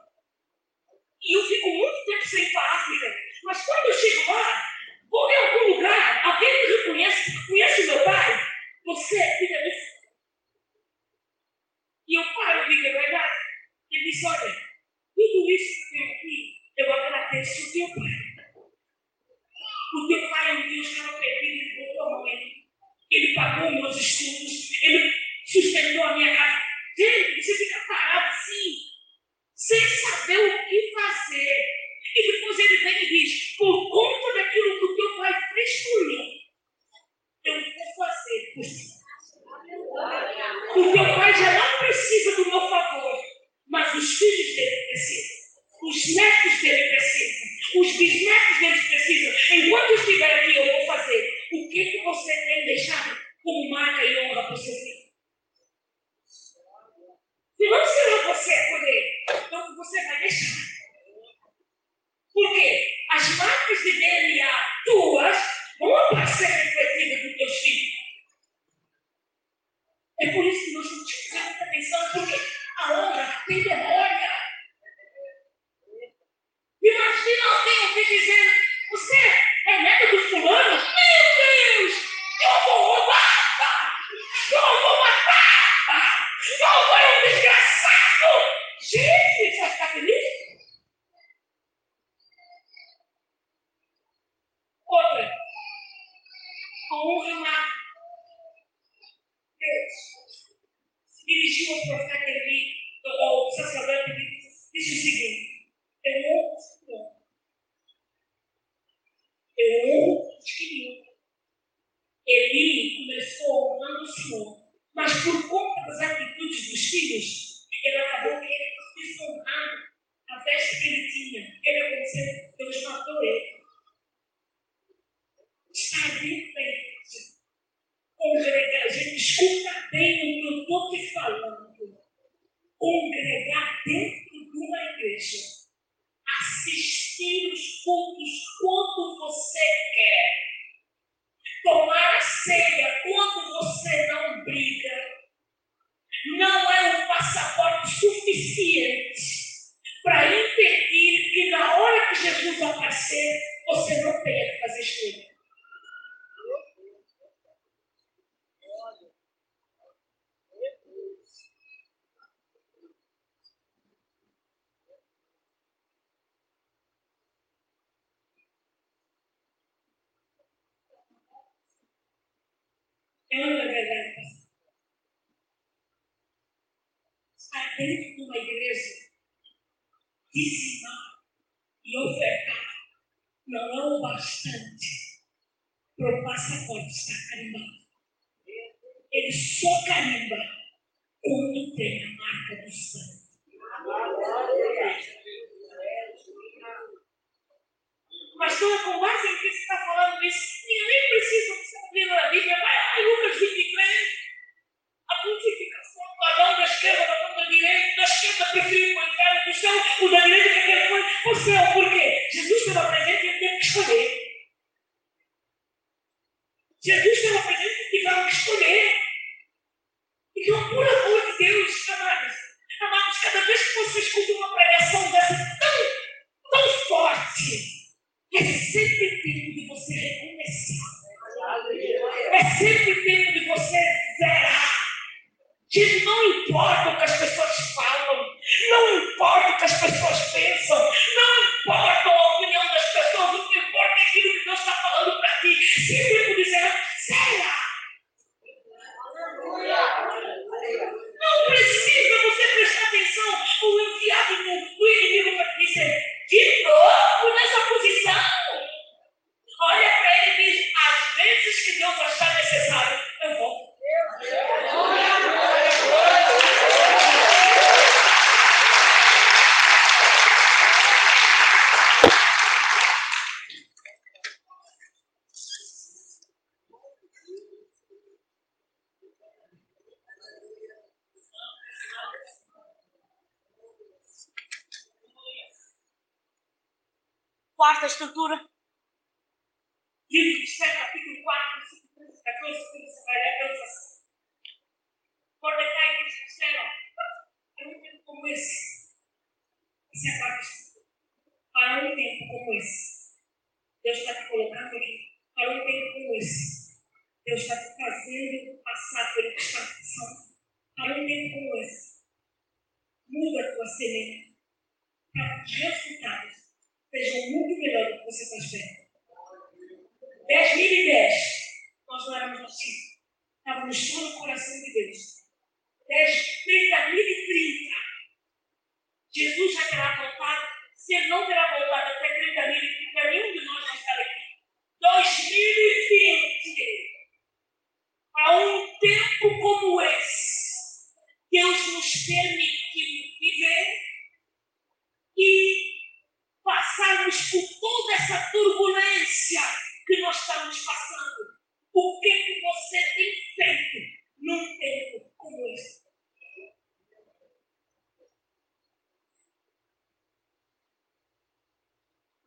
[1.21, 4.68] E eu fico muito tempo sem ir para a África, mas quando eu chego lá,
[5.09, 8.49] vou em algum lugar, alguém me reconhece, conhece meu pai?
[8.85, 9.89] Você é filha fulano.
[12.07, 13.33] E eu paro e digo, é verdade.
[13.91, 14.55] Ele disse, olha,
[15.15, 18.29] tudo isso que eu tenho aqui, eu agradeço o teu pai.
[19.95, 22.59] O teu pai um dia estava perdido e botou a mãe.
[23.11, 25.13] Ele pagou meus estudos, ele
[25.45, 26.61] sustentou a minha casa.
[26.97, 28.75] Gente, você fica parado assim,
[29.55, 31.78] sem saber o que fazer.
[32.15, 36.07] E depois ele vem e diz: por conta daquilo que o teu pai fez por
[36.07, 36.39] mim,
[37.45, 38.99] eu vou fazer por ti.
[40.75, 43.19] O teu pai já não precisa do meu favor,
[43.67, 45.39] mas os filhos dele precisam.
[45.81, 47.49] Os netos dele precisam.
[47.75, 49.33] Os bisnetos dele precisam.
[49.51, 51.29] Enquanto estiver aqui, eu vou fazer.
[51.53, 54.99] O que, que você tem deixado como marca e honra para o seu filho?
[57.57, 60.78] Se não será você a colher, então você vai deixar.
[62.33, 62.87] Por quê?
[63.11, 65.37] As marcas de DNA tuas
[65.79, 67.99] vão aparecer refletidas nos teus filhos.
[70.21, 72.39] É por isso que nós temos que prestar muita atenção, porque
[72.79, 74.29] a honra tem memória.
[76.81, 78.51] Imagina alguém ouvir dizendo,
[78.91, 79.17] você
[79.67, 80.71] é neto do fulano?
[80.71, 81.93] Meu Deus!
[82.43, 83.99] Eu vou roubar!
[84.51, 86.29] Eu vou matar!
[86.59, 87.89] Eu vou é um desgraçado!
[88.81, 90.38] Gente, você vai ficar feliz?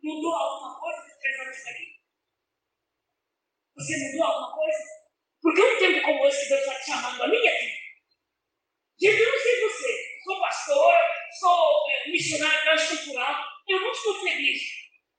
[0.02, 1.94] Mudou alguma coisa três anos aqui
[3.76, 4.82] Você mudou alguma coisa?
[5.40, 7.82] Por que um tempo como esse que Deus está te chamando a mim aqui?
[9.00, 10.20] Gente, eu não sei você.
[10.24, 11.00] Sou pastora,
[11.38, 13.44] sou é, missionária então, transcultural.
[13.68, 14.60] Eu não estou feliz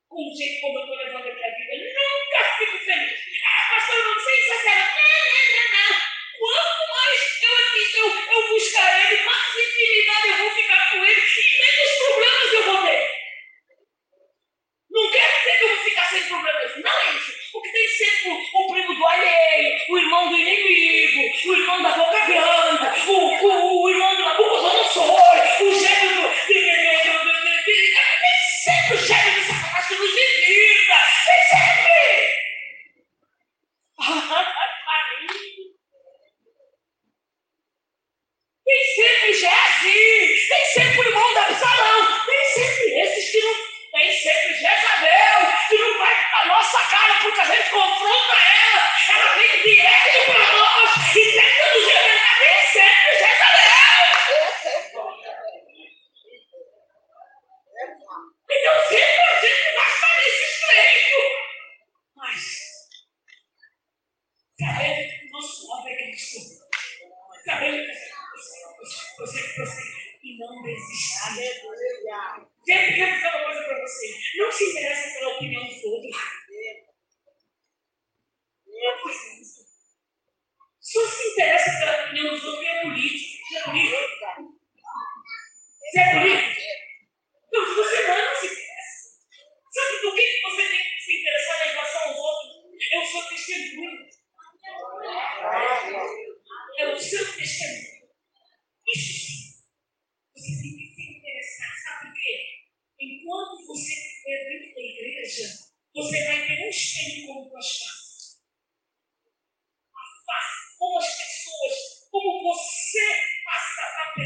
[0.07, 1.73] com o jeito como eu estou levando a minha vida.
[1.75, 3.19] Nunca fico feliz.
[3.43, 4.87] Ah, pastor, não sei se é Não,
[5.31, 6.01] não, não, não.
[6.39, 7.53] Quanto mais eu
[7.95, 12.63] eu, eu buscar ele, mais intimidade eu vou ficar com ele e menos problemas eu
[12.65, 13.22] vou ter.
[19.03, 24.15] inimigo alheio, o irmão do inimigo, o irmão da boca grande, o, o, o irmão
[24.15, 25.19] do Nabucodonosor,
[25.61, 25.92] o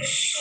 [0.02, 0.37] Yes.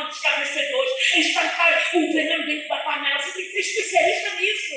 [0.00, 3.22] a roda dos cabecedores, estancar o veneno dentro da panela.
[3.22, 4.74] Você tem que ser especialista nisso.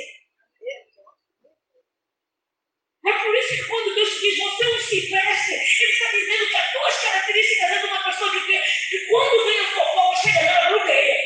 [3.05, 6.55] É por isso que quando Deus diz você não se veste, Ele está dizendo que
[6.55, 10.41] as duas características é de uma pessoa que, tem, que quando vem a fofoca, chega
[10.41, 11.17] nela, bloqueia.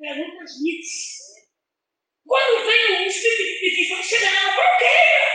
[0.00, 1.18] Ela não transmite.
[2.24, 5.28] Quando vem um espírito de divisão, chega nela, bloqueia.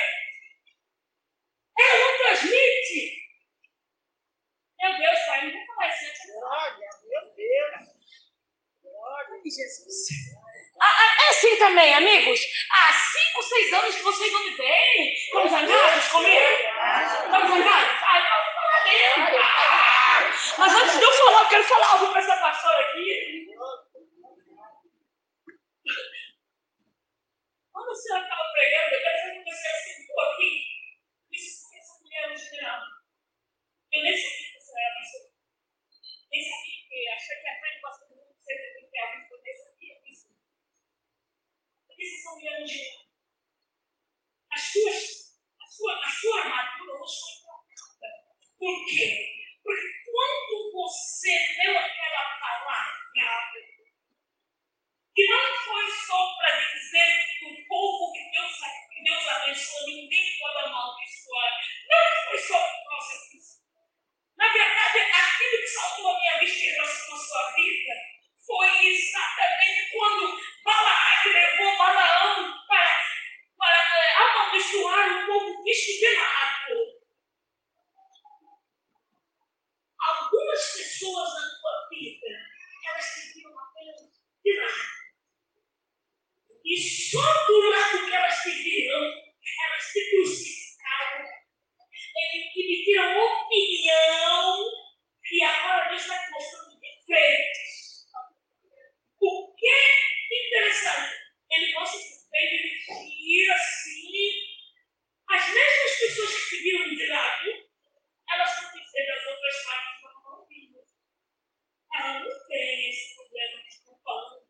[1.77, 3.23] Ela não transmite.
[4.81, 5.89] Meu Deus, Pai, não vou falar
[6.43, 7.87] Glória, meu Deus.
[8.83, 10.09] Glória de Jesus.
[10.77, 12.41] Ah, ah, é assim também, amigos.
[12.69, 15.13] Há cinco, seis anos que vocês não me veem.
[15.13, 16.45] Estão zangados comigo?
[16.45, 18.03] Estão zangados?
[18.03, 19.39] Ai, não, fala dentro.
[20.57, 23.47] Mas antes de eu falar, eu quero falar algo para essa pastora aqui.
[27.71, 30.61] Quando o senhor estava pregando, eu quero que você estou aqui.
[31.31, 32.81] Isso que essa mulher no geral.
[33.93, 35.32] Eu nem sabia que você era pastor.
[36.33, 39.41] Nem sabia que achei que a frente pastor do mundo sempre tem alguém que eu
[39.43, 40.27] nem sabia disso.
[41.99, 43.03] Isso são geral.
[44.51, 48.35] As suas, a sua, a sua armadura não foi trocada.
[48.57, 49.29] Por quê?
[49.61, 51.31] Porque quando você
[51.63, 53.03] leu aquela palavra,
[55.15, 58.57] e não foi só para dizer que o povo que Deus,
[58.91, 61.61] que Deus abençoou, ninguém pode amaldiçoar.
[61.87, 63.52] Não foi só por causa disso.
[64.37, 67.93] Na verdade, aquilo que saltou a minha vista à sua vida
[68.45, 72.99] foi exatamente quando Balaque levou Balaão para,
[73.57, 77.03] para é, amaldiçoar o povo desfigurado.
[79.99, 82.27] Algumas pessoas na tua vida,
[82.89, 84.01] elas seguiram apenas
[84.43, 84.93] de nada.
[86.65, 90.52] E só do lado que elas te viram, elas te crucificaram,
[92.59, 94.71] emitiram opinião,
[95.31, 98.07] e agora Deus está mostrando defeitos.
[99.21, 101.15] O que é interessante?
[101.49, 104.53] Ele mostra defeito, ele tira assim.
[105.29, 107.49] As mesmas pessoas que te viram de lado,
[108.33, 110.47] elas estão dizendo as outras partes da mão
[111.95, 114.43] Ela não tem esse problema que estão falando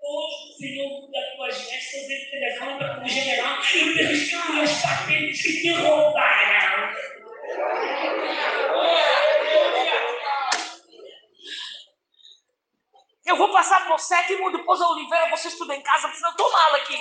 [0.00, 5.42] Hoje o Senhor muda tuas vestes, ele te levanta como general e restitui os patentes
[5.42, 6.47] que te roubaram.
[13.58, 16.96] Passar por sétimo, depois a Oliveira, você estuda em casa, porque eu estou mal aqui.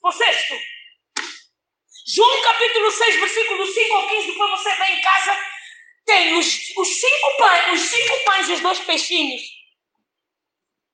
[0.00, 0.54] Por sexto.
[2.06, 5.36] João capítulo 6, versículo 5 ao 15, depois você vem em casa,
[6.06, 9.42] tem os, os cinco pães, os cinco pães e os dois peixinhos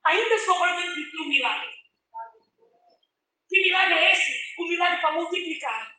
[0.03, 1.69] ainda sobrando de um milagre.
[3.47, 4.53] Que milagre é esse?
[4.57, 5.95] O milagre para multiplicar.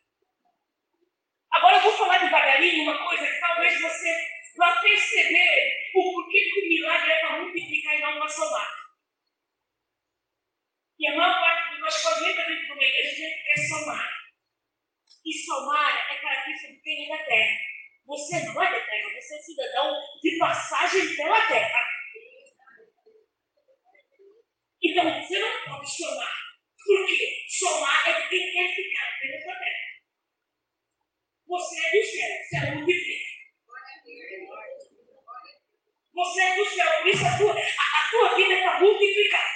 [1.53, 6.59] Agora eu vou falar devagarinho uma coisa que talvez você vá perceber o porquê que
[6.61, 7.20] o milagre é
[8.31, 8.81] multiplicar
[11.01, 14.09] e a maior parte de nós, quando entra dentro de uma quer somar.
[15.25, 17.57] E somar é característica quem é da terra.
[18.05, 21.87] Você não é da terra, você é cidadão de passagem pela terra.
[24.83, 26.37] Então, você não pode somar.
[26.85, 27.45] Por quê?
[27.49, 29.91] Somar é de quem quer ficar dentro da terra.
[31.47, 33.31] Você é do céu, você é multiplica.
[36.13, 37.55] Você é do céu, isso a tua,
[38.11, 39.49] tua vida é para multiplicar.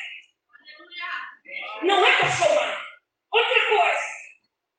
[1.83, 2.85] Não é para somar.
[3.31, 4.03] Outra coisa,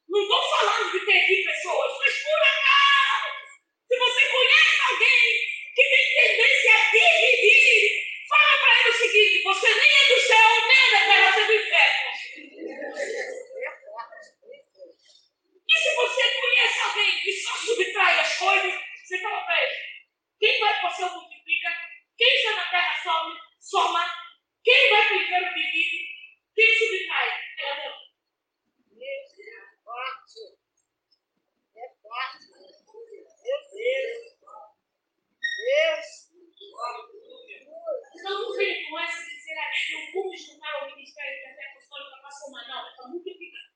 [0.09, 3.29] não estou falando de ter aqui pessoas, mas por acaso,
[3.87, 9.75] se você conhece alguém que tem tendência a dividir, Fala para ele o seguinte: você
[9.75, 12.11] nem é do céu, nem é da terra, você é do inferno.
[15.69, 18.75] E se você conhece alguém que só subtrai as coisas,
[19.05, 19.77] você fala para ele:
[20.41, 21.69] quem vai para o céu multiplica,
[22.19, 24.09] quem está na terra só somar.
[24.63, 25.97] Quem vai fazer o pedido
[26.55, 27.29] Quem subtrai?
[27.59, 27.97] Ela não.
[28.93, 29.47] Meu Deus,
[31.75, 32.37] é forte.
[32.37, 32.57] É.
[33.43, 34.37] Meu Deus.
[35.57, 36.07] Deus.
[38.15, 39.37] Então, não vem com essa de
[39.93, 42.33] eu vou me juntar ao Ministério da Fé Apostólica para a
[42.69, 43.67] Não, está muito multiplicar.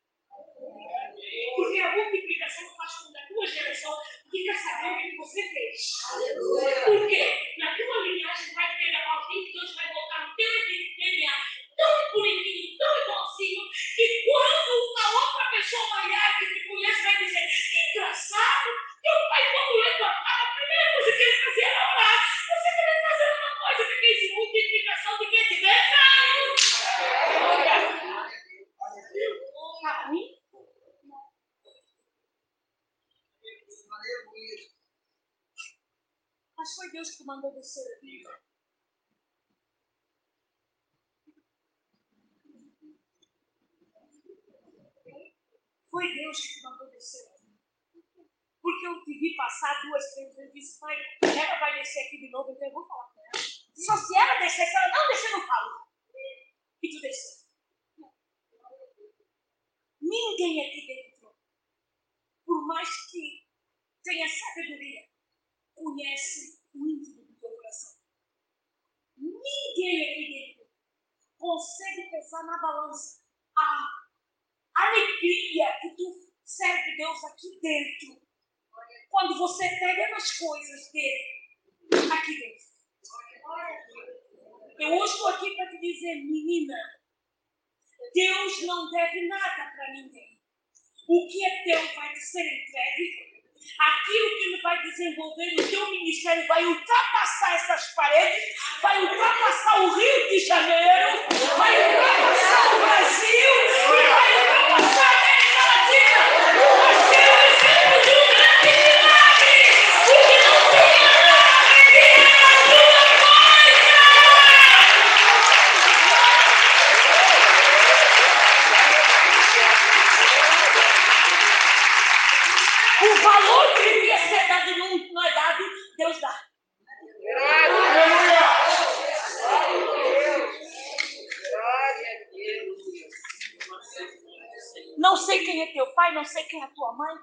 [135.00, 137.14] Não sei quem é teu pai, não sei quem é a tua mãe,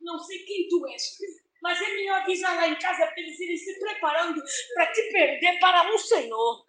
[0.00, 1.18] não sei quem tu és.
[1.62, 4.42] Mas é melhor avisar lá em casa para eles irem se preparando
[4.74, 6.64] para te perder para um Senhor.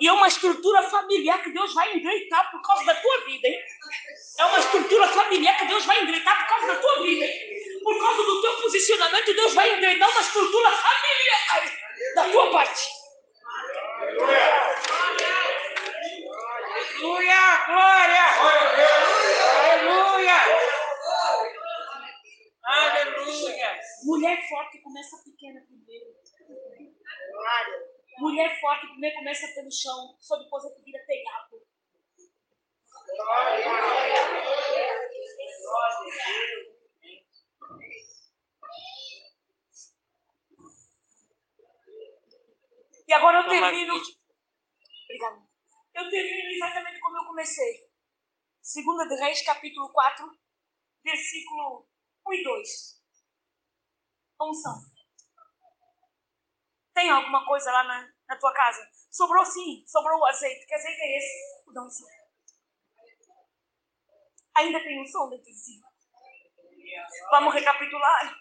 [0.00, 3.64] E é uma estrutura familiar que Deus vai endireitar por causa da tua vida, hein?
[4.38, 7.80] É uma estrutura familiar que Deus vai endireitar por causa da tua vida, hein?
[7.82, 11.74] Por causa do teu posicionamento, Deus vai endireitar uma estrutura familiar
[12.14, 12.82] da tua parte.
[14.00, 14.57] Aleluia!
[17.68, 18.24] Glória!
[19.68, 20.38] Aleluia!
[22.64, 23.80] Aleluia!
[24.04, 26.06] Mulher forte começa pequena primeiro.
[28.20, 31.60] Mulher forte primeiro começa pelo chão, só depois é que vira telhado.
[43.06, 44.17] E agora eu termino.
[45.98, 47.90] Eu termino exatamente como eu comecei.
[48.62, 50.30] Segunda de Reis, capítulo 4,
[51.02, 51.88] versículo
[52.24, 53.02] 1 e 2.
[54.40, 54.74] Unção.
[56.94, 58.88] Tem alguma coisa lá na, na tua casa?
[59.10, 60.66] Sobrou sim, sobrou o azeite.
[60.66, 61.64] Que azeite é esse?
[61.66, 61.82] O da.
[64.58, 65.80] Ainda tem unção dentro de si.
[67.32, 68.38] Vamos recapitular.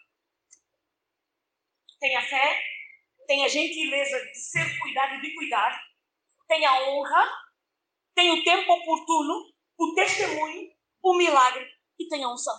[2.00, 2.64] Tem a fé,
[3.26, 5.88] tem a gentileza de ser cuidado e de cuidar,
[6.48, 7.47] tem a honra,
[8.18, 9.46] tem o tempo oportuno,
[9.78, 10.72] o testemunho,
[11.04, 12.58] o milagre e tem a unção.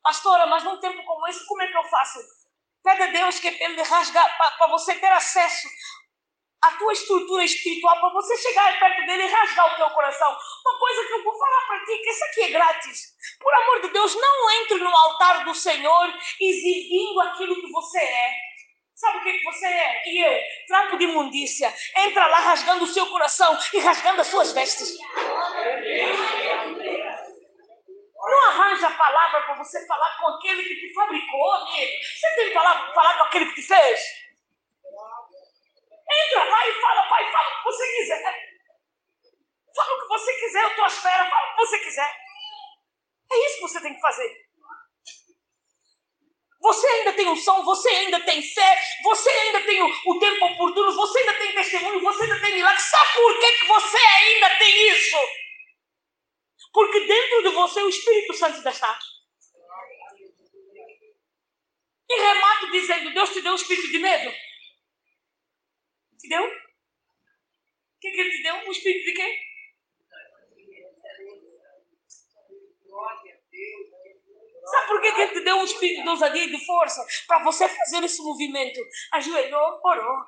[0.00, 2.20] Pastora, mas num tempo como esse, como é que eu faço?
[2.84, 5.68] Pede a Deus que é ele rasgar para você ter acesso
[6.62, 10.30] à tua estrutura espiritual, para você chegar perto dele e rasgar o teu coração.
[10.30, 13.00] Uma coisa que eu vou falar para ti, que isso aqui é grátis.
[13.40, 18.49] Por amor de Deus, não entre no altar do Senhor exibindo aquilo que você é.
[19.00, 20.02] Sabe o que, você é?
[20.10, 21.74] E eu, trapo de imundícia.
[21.96, 24.98] Entra lá rasgando o seu coração e rasgando as suas vestes.
[28.22, 31.92] Não arranja palavra para você falar com aquele que te fabricou, amigo.
[32.02, 34.00] Você tem palavra para falar com aquele que te fez?
[36.12, 38.50] Entra lá e fala, pai, fala o que você quiser.
[39.76, 42.16] Fala o que você quiser, eu estou à espera, fala o que você quiser.
[43.32, 44.49] É isso que você tem que fazer.
[46.60, 50.92] Você ainda tem unção, você ainda tem fé, você ainda tem o, o tempo oportuno,
[50.94, 52.82] você ainda tem testemunho, você ainda tem milagre.
[52.82, 55.16] Sabe por que, que você ainda tem isso?
[56.72, 58.98] Porque dentro de você o Espírito Santo ainda está.
[62.10, 64.30] E remato dizendo: Deus te deu um espírito de medo?
[66.18, 66.44] Te deu?
[66.44, 68.54] O que, que ele te deu?
[68.56, 69.49] Um espírito de quê?
[74.86, 77.04] Por que, que ele te deu um espírito de ousadia e de força?
[77.26, 78.80] Para você fazer esse movimento.
[79.12, 80.24] Ajoelhou, orou.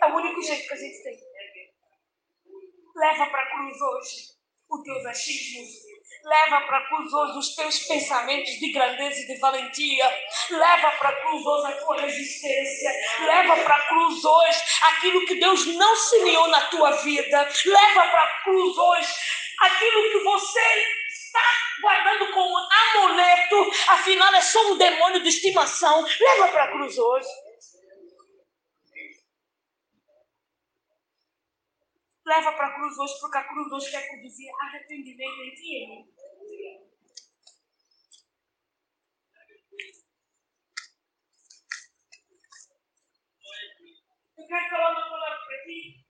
[0.00, 1.18] É o único jeito que a gente tem.
[2.96, 5.68] Leva para a cruz hoje os teus achismos,
[6.24, 10.04] Leva para a cruz hoje os teus pensamentos de grandeza e de valentia.
[10.50, 12.90] Leva para a cruz hoje a tua resistência.
[13.20, 17.48] Leva para a cruz hoje aquilo que Deus não semeou na tua vida.
[17.64, 19.14] Leva para a cruz hoje
[19.60, 20.99] aquilo que você
[21.80, 23.70] guardando como amuleto.
[23.88, 26.02] Afinal, é só um demônio de estimação.
[26.02, 27.28] Leva para a cruz hoje.
[32.26, 36.10] Leva para a cruz hoje, porque a cruz hoje quer produzir arrependimento em ti.
[44.38, 46.06] Eu quero falar uma palavra para ti.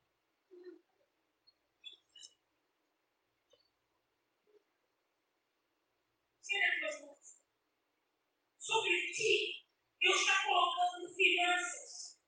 [6.51, 7.41] Tira as mãos.
[8.71, 9.67] Sobre ti,
[9.99, 12.23] Deus está colocando finanças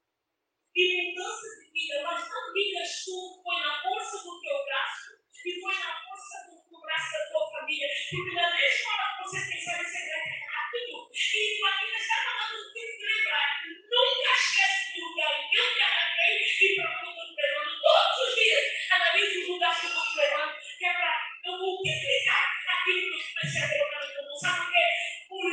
[0.75, 5.61] e mudanças de vida, mas não digas tu, foi na força do teu braço e
[5.61, 9.39] foi na força do, do braço da tua família, porque da mesma hora que você
[9.55, 10.11] pensar em ser
[10.51, 15.75] rápido, e a Bíblia está falando de lembrar, nunca esquece do lugar em que eu
[15.75, 20.07] te arranquei e estou te levando, todos os dias, analise o lugar que eu estou
[20.11, 24.23] te levando, que é para eu multiplicar aquilo que eu comecei a colocar no teu
[24.43, 24.87] Sabe por quê?
[25.29, 25.47] Por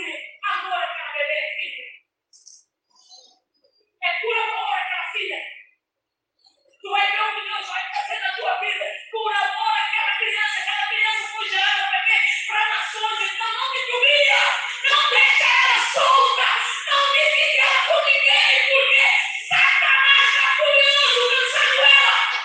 [0.49, 1.85] amor àquela bebê, filha.
[4.01, 5.39] É por amor àquela filha.
[6.81, 8.85] Tu vai ver o que Deus vai fazer na tua vida.
[9.11, 10.59] Por amor àquela criança.
[10.59, 12.17] Aquela criança foi gerada para quê?
[12.47, 13.31] Para nações.
[13.31, 14.41] Então não me humilha.
[14.89, 16.47] Não deixa ela solta.
[16.89, 18.53] Não divide ela com ninguém.
[18.73, 19.05] Porque
[19.47, 22.39] Satanás está furioso lançando ela.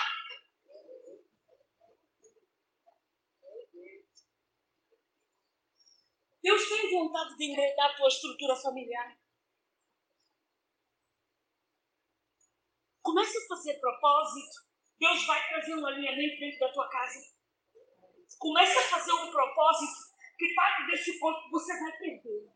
[6.43, 9.17] Deus tem vontade de endireitar a tua estrutura familiar.
[13.01, 14.65] Comece a fazer propósito.
[14.99, 17.19] Deus vai trazer um alinhamento dentro da tua casa.
[18.39, 22.49] Comece a fazer um propósito que parte desse corpo você vai perder.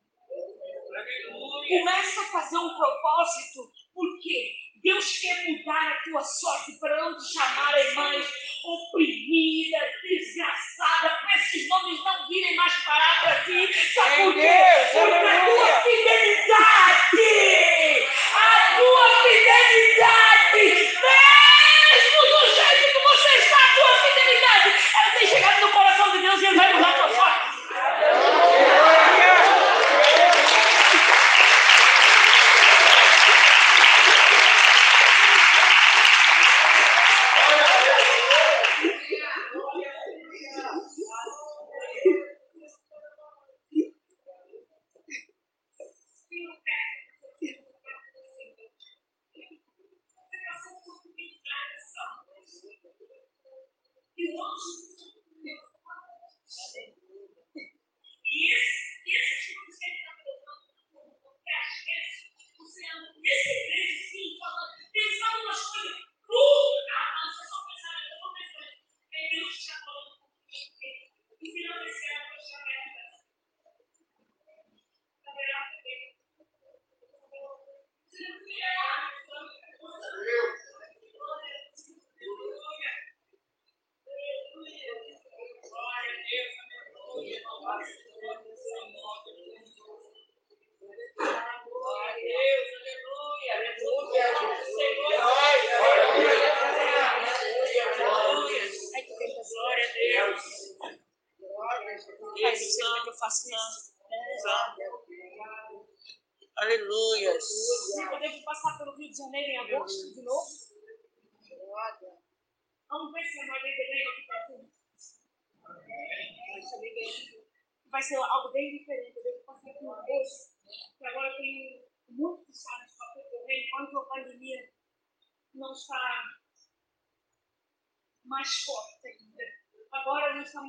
[1.67, 7.33] Comece a fazer um propósito, porque Deus quer mudar a tua sorte para não te
[7.33, 8.25] chamarem mais
[8.63, 11.18] oprimida, desgraçada,
[11.49, 13.69] esses nomes não virem mais parar para ti.
[13.93, 14.49] Sabe por quê?
[14.93, 17.27] Porque a tua fidelidade,
[18.35, 20.28] a tua fidelidade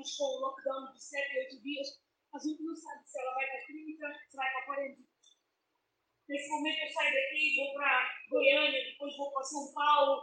[0.01, 1.89] deixou o lockdown de 7 8 dias,
[2.35, 5.11] a gente não sabe se ela vai para a clínica, se vai para a quarentena.
[6.29, 10.20] Nesse momento eu saio daqui, vou para Goiânia, depois vou para São Paulo,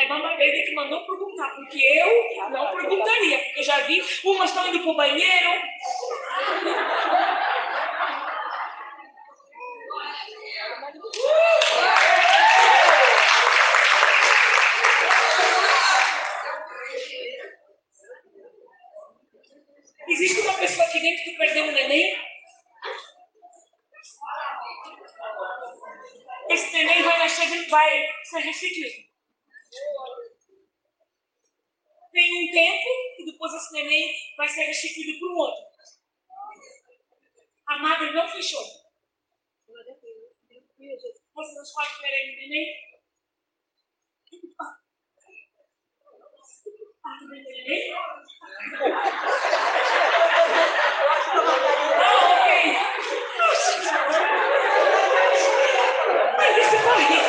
[0.00, 4.48] Aí mamãe veio que mandou perguntar, porque eu não perguntaria, porque eu já vi umas
[4.48, 5.62] estão indo para o banheiro.
[20.08, 22.18] Existe uma pessoa aqui dentro que perdeu um neném?
[26.48, 29.09] Esse neném vai nascer, vai ser restituído.
[32.20, 35.64] Tem um tempo e depois esse neném vai ser restituído para um outro.
[37.66, 38.62] A madre não fechou.
[38.62, 38.92] Você
[41.54, 42.76] não pode querer neném?
[47.02, 47.94] Ah, também tem neném?
[47.94, 48.22] Ah,
[52.36, 52.76] ok.
[56.36, 57.20] Mas isso corre.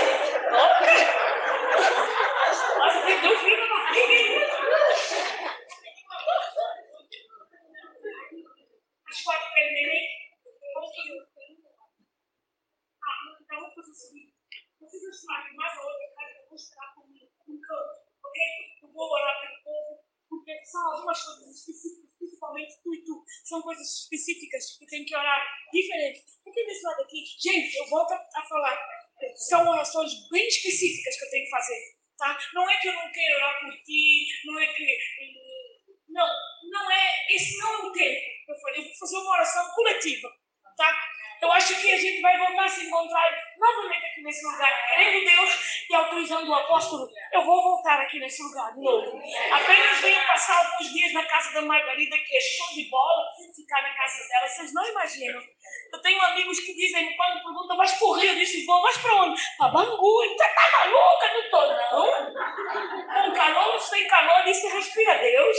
[2.78, 4.48] Nossa, tem dois filhos na barriga.
[9.10, 10.10] As quatro querem neném?
[13.04, 14.34] Ah, então vamos fazer o seguinte.
[18.82, 20.00] Eu vou orar pelo povo,
[20.30, 23.26] porque são algumas coisas específicas, principalmente tu e tu.
[23.44, 25.42] São coisas específicas que tem que orar
[25.72, 26.24] diferente.
[26.44, 28.78] Porque desse lado aqui, gente, eu volto a falar.
[29.36, 31.98] São orações bem específicas que eu tenho que fazer.
[32.18, 32.38] Tá?
[32.54, 34.98] Não é que eu não quero orar por ti, não é que.
[36.08, 36.28] Não,
[36.70, 37.34] não é.
[37.36, 38.22] Esse não é o tempo.
[38.48, 40.30] Eu falei, eu vou fazer uma oração coletiva.
[40.78, 41.11] Tá?
[41.42, 43.26] Eu acho que a gente vai voltar a se encontrar
[43.58, 44.88] novamente aqui nesse lugar.
[44.88, 49.20] Querendo Deus e autorizando o apóstolo, eu vou voltar aqui nesse lugar novo.
[49.52, 53.24] Apenas venho passar alguns dias na casa da Margarida, que é show de bola,
[53.56, 54.48] ficar na casa dela.
[54.48, 55.42] Vocês não imaginam.
[55.92, 58.30] Eu tenho amigos que dizem, quando perguntam, mas por Rio?
[58.30, 59.42] Eu disse, vou, mas para onde?
[59.58, 60.22] Para Bangu.
[60.22, 61.34] Você tá maluca?
[61.34, 63.26] Não tô, não.
[63.26, 65.58] Com calor, sem calor, isso respira Deus.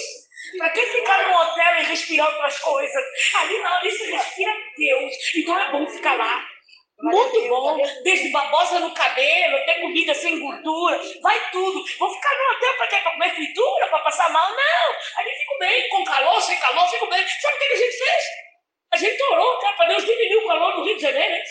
[0.59, 3.05] Para que ficar no hotel e respirar outras coisas?
[3.35, 5.15] Ali não, ali se respira Deus.
[5.37, 6.45] Então é bom ficar lá.
[7.03, 7.83] Muito bom.
[8.05, 11.01] Desde babosa no cabelo, até comida sem gordura.
[11.21, 11.85] Vai tudo.
[11.99, 12.97] Vou ficar no hotel para quê?
[13.03, 13.87] Para comer fritura?
[13.89, 14.51] Para passar mal?
[14.51, 14.97] Não.
[15.17, 15.89] Ali fico bem.
[15.89, 17.27] Com calor, sem calor, fico bem.
[17.27, 18.25] Sabe o que a gente fez?
[18.93, 21.35] A gente orou, cara, para Deus diminuir o calor no Rio de Janeiro.
[21.35, 21.43] Hein?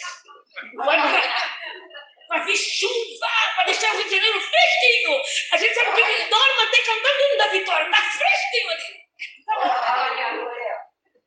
[2.27, 5.21] Para vir chuva, para deixar o Rio de Janeiro fresquinho.
[5.51, 7.85] A gente sabe que ele dorme até cantando o hino da vitória.
[7.85, 9.01] Está fresquinho ali.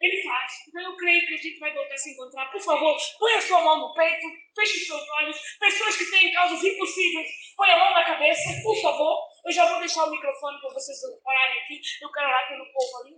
[0.01, 0.53] Ele faz.
[0.69, 2.51] Então eu creio que a gente vai voltar a se encontrar.
[2.51, 4.27] Por favor, põe a sua mão no peito,
[4.57, 5.39] feche os seus olhos.
[5.61, 9.29] Pessoas que têm causas impossíveis, põe a mão na cabeça, por favor.
[9.47, 11.81] Eu já vou deixar o microfone para vocês orarem aqui.
[12.03, 13.17] Eu quero orar pelo povo ali.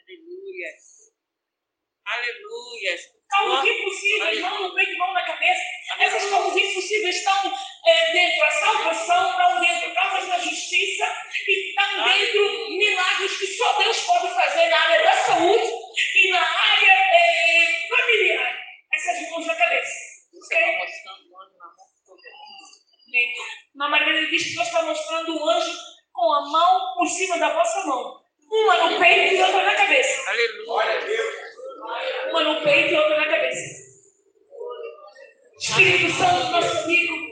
[0.00, 0.68] Aleluia.
[2.06, 3.16] Aleluia.
[3.28, 5.62] Causas impossíveis, mão no peito, mão na cabeça.
[5.98, 7.52] Essas causas impossíveis estão
[7.86, 11.12] é, dentro da salvação, estão dentro causas da justiça
[11.46, 16.40] e estão dentro milagres que só Deus pode fazer na área da saúde e na
[16.40, 17.05] área
[18.10, 18.66] é.
[18.94, 19.94] Essas mãos na cabeça.
[20.44, 20.78] Okay?
[23.74, 25.72] Na Margarida diz que Deus está mostrando um anjo
[26.12, 28.20] com a mão por cima da vossa mão.
[28.50, 30.30] Uma no peito e outra na cabeça.
[30.30, 31.00] Aleluia.
[32.30, 33.86] Uma no peito e outra na cabeça.
[35.58, 37.26] Espírito Santo, nosso amigo.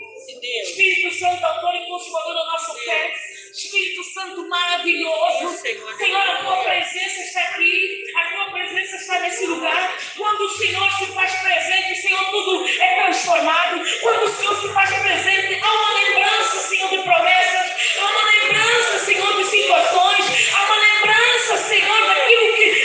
[0.62, 3.14] Espírito Santo, autor e consumador da nossa fé.
[3.54, 5.56] Espírito Santo maravilhoso.
[5.58, 8.04] Senhor, a tua presença está aqui.
[8.16, 9.96] A tua presença está nesse lugar.
[10.16, 13.80] Quando o Senhor se faz presente, Senhor, tudo é transformado.
[14.00, 17.96] Quando o Senhor se faz presente, há uma lembrança, Senhor, de promessas.
[17.96, 20.52] Há uma lembrança, Senhor, de situações.
[20.52, 22.83] Há uma lembrança, Senhor, daquilo que